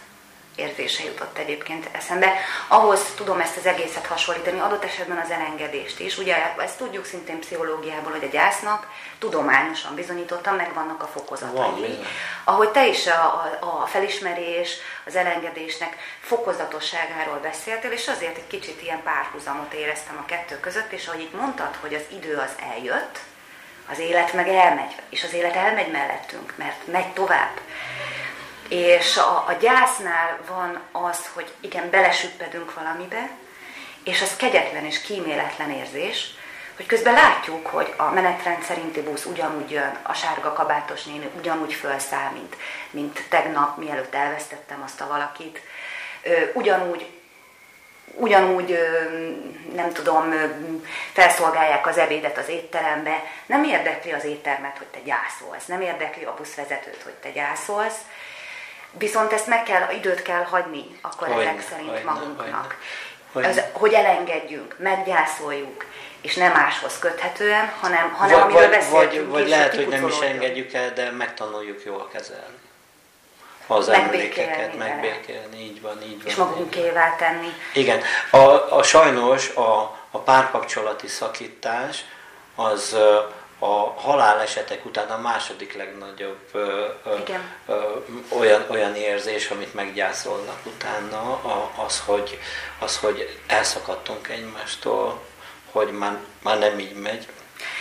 érzése 0.56 1.04
jutott 1.04 1.38
egyébként 1.38 1.88
eszembe. 1.92 2.32
Ahhoz 2.68 3.00
tudom 3.16 3.40
ezt 3.40 3.56
az 3.56 3.66
egészet 3.66 4.06
hasonlítani, 4.06 4.60
adott 4.60 4.84
esetben 4.84 5.18
az 5.18 5.30
elengedést 5.30 6.00
is. 6.00 6.18
Ugye 6.18 6.36
ezt 6.58 6.78
tudjuk 6.78 7.04
szintén 7.04 7.38
pszichológiából, 7.38 8.12
hogy 8.12 8.24
a 8.24 8.30
gyásznak 8.30 8.90
tudományosan 9.18 9.94
bizonyítottan 9.94 10.54
megvannak 10.54 11.02
a 11.02 11.06
fokozatai. 11.06 11.80
Van, 11.80 12.06
Ahogy 12.44 12.68
te 12.68 12.86
is 12.86 13.06
a, 13.06 13.24
a, 13.60 13.80
a 13.82 13.86
felismerés, 13.86 14.76
az 15.06 15.16
elengedésnek 15.16 15.96
fokozatosságáról 16.20 17.38
beszéltél, 17.42 17.90
és 17.90 18.08
azért 18.08 18.36
egy 18.36 18.46
kicsit 18.46 18.82
ilyen 18.82 19.02
párhuzamot 19.02 19.72
éreztem 19.72 20.16
a 20.18 20.24
kettő 20.26 20.60
között, 20.60 20.92
és 20.92 21.06
ahogy 21.06 21.20
itt 21.20 21.34
mondtad, 21.40 21.76
hogy 21.80 21.94
az 21.94 22.02
idő 22.16 22.36
az 22.36 22.52
eljött, 22.74 23.18
az 23.90 23.98
élet 23.98 24.32
meg 24.32 24.48
elmegy, 24.48 24.94
és 25.08 25.24
az 25.24 25.32
élet 25.32 25.54
elmegy 25.54 25.90
mellettünk, 25.90 26.54
mert 26.56 26.86
megy 26.86 27.12
tovább. 27.12 27.60
És 28.68 29.16
a, 29.16 29.44
a 29.48 29.57
gyásznál 29.61 30.38
van 30.48 30.81
az, 30.92 31.31
hogy 31.35 31.53
igen, 31.61 31.90
belesüppedünk 31.90 32.74
valamibe, 32.74 33.31
és 34.05 34.22
az 34.22 34.37
kegyetlen 34.37 34.85
és 34.85 35.00
kíméletlen 35.00 35.70
érzés, 35.70 36.35
hogy 36.77 36.87
közben 36.87 37.14
látjuk, 37.14 37.66
hogy 37.66 37.94
a 37.96 38.11
menetrend 38.11 38.62
szerinti 38.62 39.03
busz 39.03 39.24
ugyanúgy 39.24 39.70
jön, 39.70 39.98
a 40.03 40.14
sárga 40.14 40.53
kabátos 40.53 41.05
néni 41.05 41.31
ugyanúgy 41.38 41.72
felszáll, 41.72 42.31
mint, 42.33 42.57
mint 42.90 43.22
tegnap, 43.29 43.79
mielőtt 43.79 44.14
elvesztettem 44.14 44.83
azt 44.85 45.00
a 45.00 45.07
valakit. 45.07 45.61
Ugyanúgy, 46.53 47.07
ugyanúgy, 48.14 48.79
nem 49.74 49.92
tudom, 49.92 50.35
felszolgálják 51.12 51.87
az 51.87 51.98
ebédet 51.98 52.38
az 52.38 52.48
étterembe. 52.48 53.22
Nem 53.46 53.64
érdekli 53.64 54.12
az 54.12 54.24
éttermet, 54.24 54.79
hogy 54.79 54.87
te 54.87 55.00
gyászolsz, 55.05 55.66
nem 55.66 55.81
érdekli 55.81 56.24
a 56.24 56.35
buszvezetőt, 56.35 57.03
hogy 57.03 57.12
te 57.12 57.31
gyászolsz, 57.31 57.98
Viszont 58.98 59.33
ezt 59.33 59.46
meg 59.46 59.62
kell, 59.62 59.90
időt 59.90 60.22
kell 60.22 60.42
hagyni 60.42 60.98
akkor 61.02 61.28
hogy, 61.28 61.44
ezek 61.44 61.62
szerint 61.68 61.90
hogy, 61.90 62.04
magunknak. 62.04 62.76
Hogy, 63.33 63.44
az, 63.44 63.62
hogy 63.72 63.92
elengedjünk, 63.92 64.76
meggyászoljuk, 64.78 65.85
és 66.20 66.35
nem 66.35 66.52
máshoz 66.52 66.98
köthetően, 66.98 67.72
hanem, 67.80 68.12
hanem 68.12 68.40
vagy, 68.40 68.42
amiről 68.42 68.70
beszéltünk 68.70 69.30
Vagy, 69.30 69.40
vagy 69.40 69.48
lehet, 69.48 69.74
hogy 69.74 69.88
nem 69.88 70.09
is 70.09 70.18
engedjük 70.18 70.72
el, 70.72 70.92
de 70.92 71.11
megtanuljuk 71.11 71.85
jól 71.85 72.09
kezelni. 72.12 72.62
Az 73.66 73.88
emlékeket 73.88 74.78
megbékélni, 74.78 75.61
így 75.61 75.80
van, 75.80 76.02
így 76.02 76.16
van. 76.16 76.26
És 76.26 76.35
magunkévá 76.35 77.16
tenni. 77.16 77.52
Igen. 77.72 78.00
A, 78.30 78.76
a 78.76 78.83
sajnos 78.83 79.48
a, 79.48 79.98
a 80.11 80.18
párkapcsolati 80.18 81.07
szakítás 81.07 82.04
az 82.54 82.96
a 83.64 83.94
halálesetek 84.00 84.85
után 84.85 85.11
a 85.11 85.18
második 85.18 85.74
legnagyobb 85.74 86.48
ö, 86.53 86.87
ö, 87.05 87.16
ö, 87.66 87.98
olyan, 88.29 88.64
olyan 88.68 88.94
érzés, 88.94 89.50
amit 89.50 89.74
meggyászolnak 89.74 90.59
utána, 90.64 91.33
a, 91.33 91.72
az, 91.85 92.03
hogy, 92.07 92.38
az, 92.79 92.98
hogy 92.98 93.40
elszakadtunk 93.46 94.29
egymástól, 94.29 95.22
hogy 95.72 95.92
már, 95.92 96.18
már 96.42 96.59
nem 96.59 96.79
így 96.79 96.94
megy. 96.94 97.29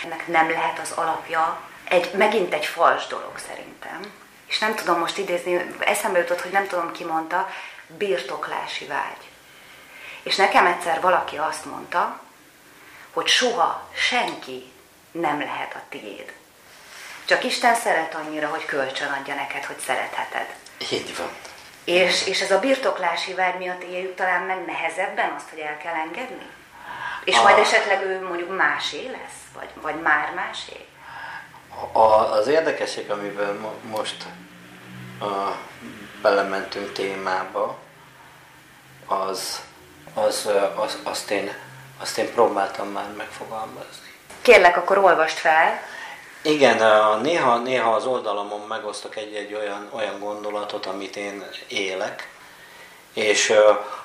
Ennek 0.04 0.26
nem 0.26 0.50
lehet 0.50 0.78
az 0.78 0.90
alapja 0.90 1.60
egy, 1.84 2.12
megint 2.12 2.54
egy 2.54 2.66
fals 2.66 3.06
dolog 3.06 3.38
szerintem. 3.46 4.12
És 4.46 4.58
nem 4.58 4.74
tudom 4.74 4.98
most 4.98 5.18
idézni, 5.18 5.74
eszembe 5.78 6.18
jutott, 6.18 6.40
hogy 6.40 6.52
nem 6.52 6.66
tudom 6.66 6.92
ki 6.92 7.04
mondta, 7.04 7.48
birtoklási 7.86 8.86
vágy. 8.86 9.30
És 10.22 10.36
nekem 10.36 10.66
egyszer 10.66 11.00
valaki 11.00 11.36
azt 11.36 11.64
mondta, 11.64 12.20
hogy 13.12 13.26
soha 13.26 13.88
senki 13.94 14.72
nem 15.20 15.40
lehet 15.40 15.74
a 15.74 15.80
tiéd. 15.88 16.32
Csak 17.24 17.44
Isten 17.44 17.74
szeret 17.74 18.14
annyira, 18.14 18.48
hogy 18.48 18.64
kölcsön 18.64 19.08
adja 19.08 19.34
neked, 19.34 19.64
hogy 19.64 19.78
szeretheted. 19.78 20.46
Így 20.92 21.16
van. 21.16 21.28
És, 21.84 22.26
és 22.26 22.40
ez 22.40 22.50
a 22.50 22.58
birtoklási 22.58 23.34
vágy 23.34 23.58
miatt 23.58 23.82
éljük 23.82 24.14
talán 24.14 24.42
meg 24.42 24.64
nehezebben 24.64 25.32
azt, 25.36 25.48
hogy 25.50 25.58
el 25.58 25.76
kell 25.76 25.94
engedni? 25.94 26.46
És 27.24 27.36
a... 27.36 27.42
majd 27.42 27.58
esetleg 27.58 28.02
ő 28.02 28.26
mondjuk 28.26 28.56
másé 28.56 29.06
lesz? 29.06 29.38
Vagy, 29.54 29.68
vagy 29.82 30.00
már 30.00 30.32
másé? 30.34 30.86
A, 31.92 31.98
az 32.32 32.46
érdekesség, 32.46 33.10
amiben 33.10 33.56
mo- 33.56 33.84
most 33.84 34.24
a, 35.20 35.56
belementünk 36.22 36.92
témába, 36.92 37.78
az, 39.06 39.62
az, 40.14 40.48
az, 40.74 40.98
azt, 41.02 41.30
én, 41.30 41.52
azt 41.98 42.18
én 42.18 42.32
próbáltam 42.32 42.88
már 42.88 43.12
megfogalmazni. 43.16 44.13
Kérlek, 44.44 44.76
akkor 44.76 44.98
olvast 44.98 45.38
fel. 45.38 45.80
Igen, 46.42 46.76
néha, 47.20 47.58
néha 47.58 47.94
az 47.94 48.06
oldalamon 48.06 48.60
megosztok 48.60 49.16
egy-egy 49.16 49.54
olyan, 49.54 49.88
olyan 49.90 50.18
gondolatot, 50.18 50.86
amit 50.86 51.16
én 51.16 51.44
élek, 51.68 52.28
és 53.12 53.52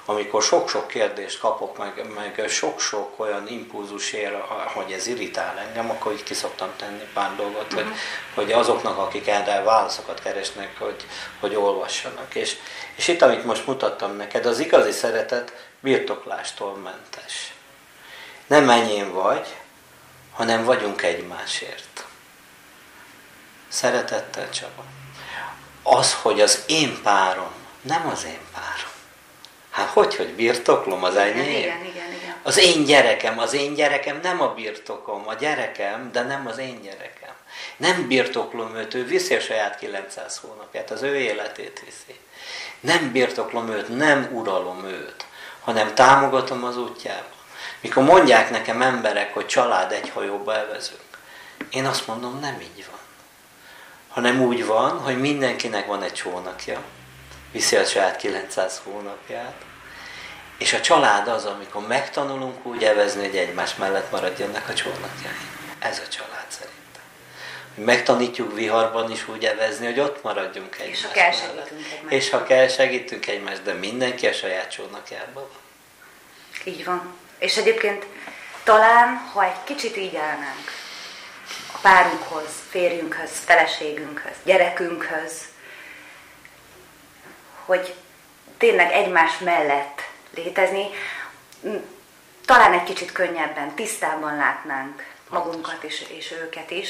amikor 0.05 0.43
sok-sok 0.43 0.87
kérdést 0.87 1.39
kapok, 1.39 1.77
meg, 1.77 2.05
meg 2.15 2.49
sok-sok 2.49 3.19
olyan 3.19 3.47
impulzus 3.47 4.11
ér, 4.13 4.43
hogy 4.73 4.91
ez 4.91 5.07
irritál 5.07 5.57
engem, 5.67 5.89
akkor 5.89 6.11
így 6.11 6.23
kiszoktam 6.23 6.69
tenni 6.77 7.03
pár 7.13 7.35
dolgot, 7.35 7.63
uh-huh. 7.63 7.73
hogy, 7.73 7.85
mhm. 7.85 7.93
hogy 8.33 8.51
azoknak, 8.51 8.97
akik 8.97 9.27
erre 9.27 9.61
válaszokat 9.63 10.21
keresnek, 10.21 10.79
hogy, 10.79 11.05
hogy 11.39 11.55
olvassanak. 11.55 12.35
És, 12.35 12.55
és 12.95 13.07
itt, 13.07 13.21
amit 13.21 13.45
most 13.45 13.67
mutattam 13.67 14.15
neked, 14.15 14.45
az 14.45 14.59
igazi 14.59 14.91
szeretet 14.91 15.53
birtoklástól 15.79 16.75
mentes. 16.75 17.53
Nem 18.47 18.69
enyém 18.69 19.13
vagy, 19.13 19.58
hanem 20.39 20.63
vagyunk 20.63 21.01
egymásért. 21.01 22.05
Szeretettel 23.67 24.49
Csaba. 24.49 24.83
Az, 25.83 26.13
hogy 26.13 26.41
az 26.41 26.63
én 26.67 26.99
párom, 27.03 27.51
nem 27.81 28.07
az 28.07 28.25
én 28.25 28.39
párom. 28.53 28.91
Hát 29.69 29.89
hogy, 29.89 30.15
hogy 30.15 30.33
birtoklom 30.33 31.03
az 31.03 31.15
enyém? 31.15 31.45
Igen, 31.45 31.85
igen, 31.85 32.13
igen. 32.21 32.35
Az 32.43 32.57
én 32.57 32.83
gyerekem, 32.83 33.39
az 33.39 33.53
én 33.53 33.73
gyerekem 33.73 34.19
nem 34.23 34.41
a 34.41 34.53
birtokom, 34.53 35.27
a 35.27 35.33
gyerekem, 35.33 36.11
de 36.11 36.23
nem 36.23 36.47
az 36.47 36.57
én 36.57 36.81
gyerekem. 36.81 37.33
Nem 37.77 38.07
birtoklom 38.07 38.75
őt, 38.75 38.93
ő 38.93 39.05
viszi 39.05 39.35
a 39.35 39.39
saját 39.39 39.79
900 39.79 40.37
hónapját, 40.37 40.91
az 40.91 41.01
ő 41.01 41.15
életét 41.15 41.81
viszi. 41.85 42.19
Nem 42.79 43.11
birtoklom 43.11 43.69
őt, 43.69 43.97
nem 43.97 44.29
uralom 44.31 44.85
őt, 44.85 45.25
hanem 45.59 45.95
támogatom 45.95 46.63
az 46.63 46.77
útjába. 46.77 47.37
Mikor 47.81 48.03
mondják 48.03 48.49
nekem 48.49 48.81
emberek, 48.81 49.33
hogy 49.33 49.45
család 49.45 49.91
egy 49.91 50.09
hajóba 50.09 50.55
elvezünk, 50.55 50.99
én 51.69 51.85
azt 51.85 52.07
mondom, 52.07 52.39
nem 52.39 52.59
így 52.61 52.85
van. 52.89 52.99
Hanem 54.09 54.41
úgy 54.41 54.65
van, 54.65 54.99
hogy 54.99 55.19
mindenkinek 55.19 55.85
van 55.85 56.03
egy 56.03 56.13
csónakja, 56.13 56.81
viszi 57.51 57.75
a 57.75 57.85
saját 57.85 58.15
900 58.15 58.81
hónapját, 58.83 59.53
és 60.57 60.73
a 60.73 60.81
család 60.81 61.27
az, 61.27 61.45
amikor 61.45 61.87
megtanulunk 61.87 62.65
úgy 62.65 62.83
evezni, 62.83 63.25
hogy 63.25 63.37
egymás 63.37 63.75
mellett 63.75 64.11
maradjanak 64.11 64.69
a 64.69 64.73
csónakjai. 64.73 65.33
Ez 65.79 66.01
a 66.05 66.07
család 66.07 66.45
szerintem. 66.47 67.01
Hogy 67.75 67.83
megtanítjuk 67.83 68.53
viharban 68.53 69.11
is 69.11 69.27
úgy 69.27 69.45
evezni, 69.45 69.85
hogy 69.85 69.99
ott 69.99 70.23
maradjunk 70.23 70.77
egymás 70.79 70.97
És 70.97 71.05
ha 71.05 71.11
kell, 71.11 71.31
mellett. 71.31 71.67
segítünk 71.67 71.91
egymást. 71.91 72.13
És 72.13 72.29
ha 72.29 72.43
kell, 72.43 72.67
segítünk 72.67 73.27
egymást, 73.27 73.63
de 73.63 73.73
mindenki 73.73 74.27
a 74.27 74.33
saját 74.33 74.71
csónakjában 74.71 75.33
van. 75.33 75.61
Így 76.63 76.85
van. 76.85 77.13
És 77.39 77.57
egyébként 77.57 78.05
talán, 78.63 79.17
ha 79.33 79.43
egy 79.43 79.63
kicsit 79.63 79.97
így 79.97 80.15
állnánk 80.15 80.71
a 81.73 81.77
párunkhoz, 81.81 82.49
férjünkhöz, 82.69 83.31
feleségünkhöz, 83.45 84.35
gyerekünkhöz, 84.43 85.43
hogy 87.65 87.93
tényleg 88.57 88.91
egymás 88.91 89.37
mellett 89.37 90.01
létezni, 90.35 90.85
talán 92.45 92.73
egy 92.73 92.83
kicsit 92.83 93.11
könnyebben, 93.11 93.75
tisztában 93.75 94.35
látnánk 94.35 95.05
magunkat 95.29 95.83
és, 95.83 96.05
és 96.09 96.31
őket 96.31 96.71
is. 96.71 96.89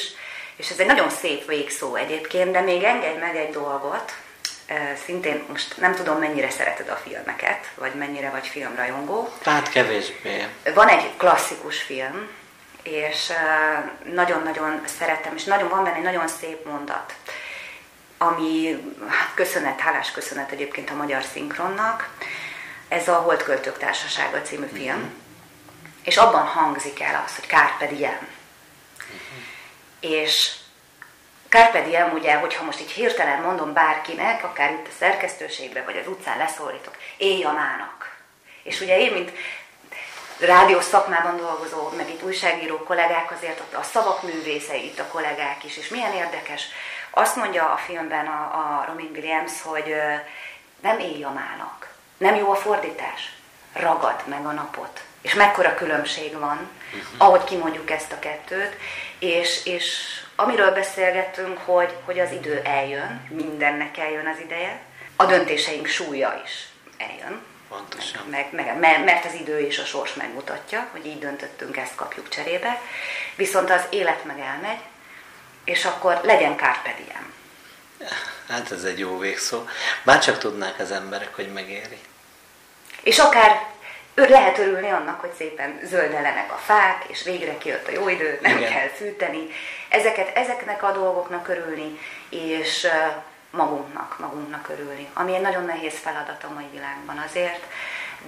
És 0.55 0.69
ez 0.69 0.79
egy 0.79 0.85
nagyon 0.85 1.09
szép 1.09 1.47
végszó 1.47 1.95
egyébként, 1.95 2.51
de 2.51 2.61
még 2.61 2.83
engedj 2.83 3.19
meg 3.19 3.35
egy 3.35 3.51
dolgot, 3.51 4.13
szintén 5.05 5.43
most 5.47 5.77
nem 5.77 5.95
tudom, 5.95 6.17
mennyire 6.17 6.49
szereted 6.49 6.89
a 6.89 6.95
filmeket, 6.95 7.69
vagy 7.75 7.93
mennyire 7.93 8.29
vagy 8.29 8.47
filmrajongó. 8.47 9.33
Tehát 9.41 9.69
kevésbé. 9.69 10.47
Van 10.73 10.87
egy 10.87 11.17
klasszikus 11.17 11.81
film, 11.81 12.29
és 12.83 13.31
nagyon-nagyon 14.13 14.81
szeretem, 14.99 15.35
és 15.35 15.43
nagyon 15.43 15.69
van 15.69 15.83
benne 15.83 15.95
egy 15.95 16.03
nagyon 16.03 16.27
szép 16.27 16.65
mondat, 16.65 17.13
ami 18.17 18.83
hát 19.07 19.33
köszönet, 19.33 19.79
hálás 19.79 20.11
köszönet 20.11 20.51
egyébként 20.51 20.89
a 20.89 20.95
magyar 20.95 21.23
szinkronnak. 21.33 22.09
Ez 22.87 23.07
a 23.07 23.15
Holdköltők 23.15 23.77
Társasága 23.77 24.41
című 24.41 24.67
film, 24.73 25.13
és 26.03 26.17
abban 26.17 26.45
hangzik 26.45 27.01
el 27.01 27.23
az, 27.25 27.35
hogy 27.35 27.47
Carpe 27.47 27.87
diem. 27.87 28.27
És 29.99 30.55
Carpe 31.49 31.81
diem, 31.81 32.11
ugye, 32.13 32.35
hogyha 32.35 32.63
most 32.63 32.79
így 32.79 32.91
hirtelen 32.91 33.41
mondom 33.41 33.73
bárkinek, 33.73 34.43
akár 34.43 34.71
itt 34.71 34.87
a 34.87 34.95
szerkesztőségbe, 34.99 35.83
vagy 35.83 35.97
az 35.97 36.07
utcán 36.07 36.37
leszólítok, 36.37 36.97
élj 37.17 37.43
a 37.43 37.51
mának. 37.51 38.17
És 38.63 38.81
ugye 38.81 38.99
én, 38.99 39.11
mint 39.13 39.31
rádiós 40.39 40.83
szakmában 40.83 41.37
dolgozó, 41.37 41.89
meg 41.97 42.09
itt 42.09 42.23
újságíró 42.23 42.77
kollégák, 42.77 43.31
azért 43.31 43.61
a 43.73 43.83
szavak 43.83 44.23
művészei 44.23 44.85
itt 44.85 44.99
a 44.99 45.07
kollégák 45.07 45.63
is, 45.63 45.77
és 45.77 45.87
milyen 45.87 46.13
érdekes. 46.13 46.63
Azt 47.09 47.35
mondja 47.35 47.71
a 47.71 47.77
filmben 47.77 48.25
a, 48.25 48.41
a 48.41 48.85
Robin 48.87 49.09
Williams, 49.11 49.61
hogy 49.61 49.95
nem 50.81 50.99
élj 50.99 51.23
a 51.23 51.31
mának. 51.31 51.93
Nem 52.17 52.35
jó 52.35 52.51
a 52.51 52.55
fordítás. 52.55 53.33
Ragad 53.73 54.21
meg 54.25 54.45
a 54.45 54.51
napot. 54.51 55.01
És 55.21 55.33
mekkora 55.33 55.75
különbség 55.75 56.37
van, 56.37 56.69
ahogy 57.17 57.43
kimondjuk 57.43 57.91
ezt 57.91 58.11
a 58.11 58.19
kettőt, 58.19 58.77
és, 59.19 59.65
és 59.65 60.19
amiről 60.39 60.71
beszélgettünk, 60.71 61.57
hogy, 61.57 61.93
hogy 62.05 62.19
az 62.19 62.31
idő 62.31 62.61
eljön, 62.63 63.27
mindennek 63.29 63.97
eljön 63.97 64.27
az 64.27 64.39
ideje, 64.39 64.79
a 65.15 65.25
döntéseink 65.25 65.87
súlya 65.87 66.41
is 66.45 66.67
eljön, 66.97 67.41
Pontosan. 67.69 68.25
meg, 68.29 68.47
meg, 68.51 68.77
me- 68.79 69.05
mert 69.05 69.25
az 69.25 69.33
idő 69.33 69.59
és 69.59 69.79
a 69.79 69.85
sors 69.85 70.13
megmutatja, 70.13 70.87
hogy 70.91 71.05
így 71.05 71.19
döntöttünk, 71.19 71.77
ezt 71.77 71.95
kapjuk 71.95 72.29
cserébe, 72.29 72.81
viszont 73.35 73.69
az 73.69 73.81
élet 73.89 74.23
meg 74.25 74.39
elmegy, 74.39 74.79
és 75.63 75.85
akkor 75.85 76.19
legyen 76.23 76.57
carpe 76.57 76.95
diem. 76.97 77.33
Hát 78.49 78.71
ez 78.71 78.83
egy 78.83 78.99
jó 78.99 79.17
végszó. 79.17 79.65
Bár 80.03 80.19
csak 80.19 80.37
tudnák 80.37 80.79
az 80.79 80.91
emberek, 80.91 81.35
hogy 81.35 81.51
megéri. 81.53 81.97
És 83.01 83.19
akár 83.19 83.67
ő 84.13 84.27
lehet 84.29 84.57
örülni 84.57 84.89
annak, 84.89 85.19
hogy 85.19 85.31
szépen 85.37 85.79
zöldelenek 85.83 86.51
a 86.51 86.57
fák, 86.57 87.03
és 87.07 87.23
végre 87.23 87.57
kijött 87.57 87.87
a 87.87 87.91
jó 87.91 88.09
idő, 88.09 88.39
nem 88.41 88.57
Igen. 88.57 88.71
kell 88.71 88.87
fűteni. 88.87 89.47
Ezeket, 89.89 90.37
ezeknek 90.37 90.83
a 90.83 90.91
dolgoknak 90.91 91.47
örülni, 91.47 91.99
és 92.29 92.87
magunknak, 93.49 94.19
magunknak 94.19 94.69
örülni. 94.69 95.07
Ami 95.13 95.35
egy 95.35 95.41
nagyon 95.41 95.65
nehéz 95.65 95.93
feladat 95.93 96.43
a 96.43 96.53
mai 96.53 96.67
világban 96.71 97.17
azért, 97.17 97.63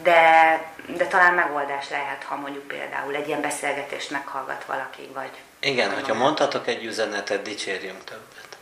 de, 0.04 0.62
de 0.88 1.06
talán 1.06 1.34
megoldás 1.34 1.90
lehet, 1.90 2.24
ha 2.24 2.36
mondjuk 2.36 2.68
például 2.68 3.16
egy 3.16 3.28
ilyen 3.28 3.42
beszélgetést 3.42 4.12
meghallgat 4.12 4.66
valaki, 4.66 5.10
vagy... 5.14 5.32
Igen, 5.60 5.90
vagy 5.90 6.00
hogyha 6.00 6.14
mondhatok 6.14 6.68
egy 6.68 6.86
üzenetet, 6.86 7.42
dicsérjünk 7.42 8.04
többet. 8.04 8.58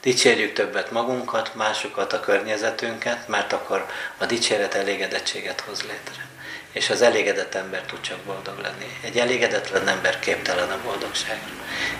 Dicsérjük 0.00 0.52
többet 0.52 0.90
magunkat, 0.90 1.54
másokat, 1.54 2.12
a 2.12 2.20
környezetünket, 2.20 3.28
mert 3.28 3.52
akkor 3.52 3.86
a 4.18 4.26
dicséret 4.26 4.74
elégedettséget 4.74 5.60
hoz 5.60 5.82
létre. 5.82 6.29
És 6.72 6.90
az 6.90 7.02
elégedett 7.02 7.54
ember 7.54 7.82
tud 7.82 8.00
csak 8.00 8.18
boldog 8.18 8.58
lenni. 8.58 8.98
Egy 9.00 9.18
elégedetlen 9.18 9.88
ember 9.88 10.18
képtelen 10.18 10.70
a 10.70 10.80
boldogságra. 10.84 11.52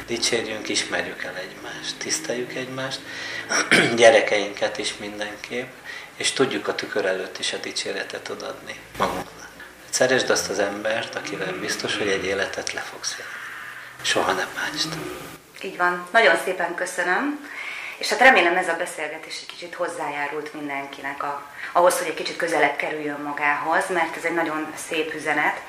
Dicsérjünk, 0.06 0.68
ismerjük 0.68 1.22
el 1.22 1.36
egymást, 1.36 1.96
tiszteljük 1.98 2.54
egymást, 2.54 3.00
gyerekeinket 3.96 4.78
is 4.78 4.96
mindenképp, 4.96 5.72
és 6.16 6.32
tudjuk 6.32 6.68
a 6.68 6.74
tükör 6.74 7.04
előtt 7.04 7.38
is 7.38 7.52
a 7.52 7.56
dicséretet 7.56 8.28
odaadni 8.28 8.74
magunknak. 8.98 9.48
Szeresd 9.90 10.30
azt 10.30 10.48
az 10.48 10.58
embert, 10.58 11.14
akivel 11.14 11.52
biztos, 11.52 11.96
hogy 11.96 12.08
egy 12.08 12.24
életet 12.24 12.72
le 12.72 12.80
fogsz 12.80 13.16
élni. 13.18 13.32
Soha 14.02 14.32
nem 14.32 14.48
bántsd. 14.54 14.88
Így 15.62 15.76
van. 15.76 16.08
Nagyon 16.12 16.36
szépen 16.44 16.74
köszönöm. 16.74 17.48
És 18.00 18.08
hát 18.08 18.20
remélem 18.20 18.56
ez 18.56 18.68
a 18.68 18.76
beszélgetés 18.76 19.38
egy 19.40 19.46
kicsit 19.46 19.74
hozzájárult 19.74 20.54
mindenkinek 20.54 21.22
a, 21.22 21.46
ahhoz, 21.72 21.98
hogy 21.98 22.06
egy 22.06 22.14
kicsit 22.14 22.36
közelebb 22.36 22.76
kerüljön 22.76 23.20
magához, 23.20 23.84
mert 23.88 24.16
ez 24.16 24.24
egy 24.24 24.34
nagyon 24.34 24.72
szép 24.88 25.14
üzenet. 25.14 25.60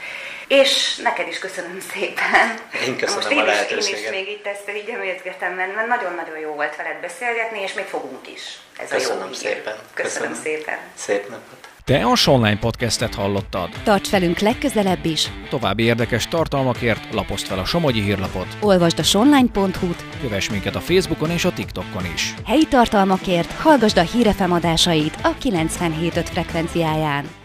És 0.60 0.96
neked 0.96 1.28
is 1.28 1.40
köszönöm 1.40 1.80
szépen. 1.94 2.46
Én 2.88 2.98
köszönöm 2.98 3.16
Most 3.16 3.28
a 3.28 3.32
én 3.32 3.38
is, 3.38 3.42
én 3.42 3.46
lehetőséget. 3.46 4.00
is 4.02 4.10
még 4.10 4.28
itt 4.28 4.46
ezt 4.46 4.70
így 4.84 4.90
emlékezgetem, 4.90 5.54
mert 5.54 5.76
mert 5.76 5.88
nagyon-nagyon 5.88 6.40
jó 6.40 6.52
volt 6.54 6.76
veled 6.76 6.98
beszélgetni, 7.02 7.60
és 7.62 7.74
még 7.74 7.86
fogunk 7.86 8.28
is. 8.36 8.42
Ez 8.78 8.92
a 8.92 8.96
jó 8.96 9.00
Köszönöm 9.00 9.34
szépen. 9.34 9.76
Köszönöm, 9.94 10.32
Köszönöm. 10.32 10.34
szépen. 10.44 10.78
Szép 10.96 11.30
napot! 11.30 11.70
Te 11.86 12.06
a 12.06 12.16
Sonline 12.16 12.58
podcastet 12.60 13.16
hallottad. 13.16 13.70
Tarts 13.84 14.10
velünk 14.10 14.40
legközelebb 14.40 15.06
is, 15.06 15.28
További 15.50 15.84
érdekes 15.84 16.28
tartalmakért 16.28 17.14
lapozd 17.14 17.48
fel 17.48 17.60
a 17.60 17.66
Somogyi 17.66 18.02
hírlapot, 18.02 18.48
olvasd 18.60 19.00
a 19.00 19.04
sonline.hu-t, 19.04 20.04
kövess 20.22 20.50
minket 20.50 20.76
a 20.76 20.80
Facebookon 20.80 21.30
és 21.30 21.46
a 21.46 21.54
TikTokon 21.54 22.06
is. 22.14 22.34
helyi 22.48 22.66
tartalmakért 22.66 23.52
hallgasd 23.52 23.98
a 23.98 24.02
hírefem 24.02 24.52
adásait 24.52 25.16
a 25.22 25.36
97.5 25.44 26.26
frekvenciáján. 26.32 27.40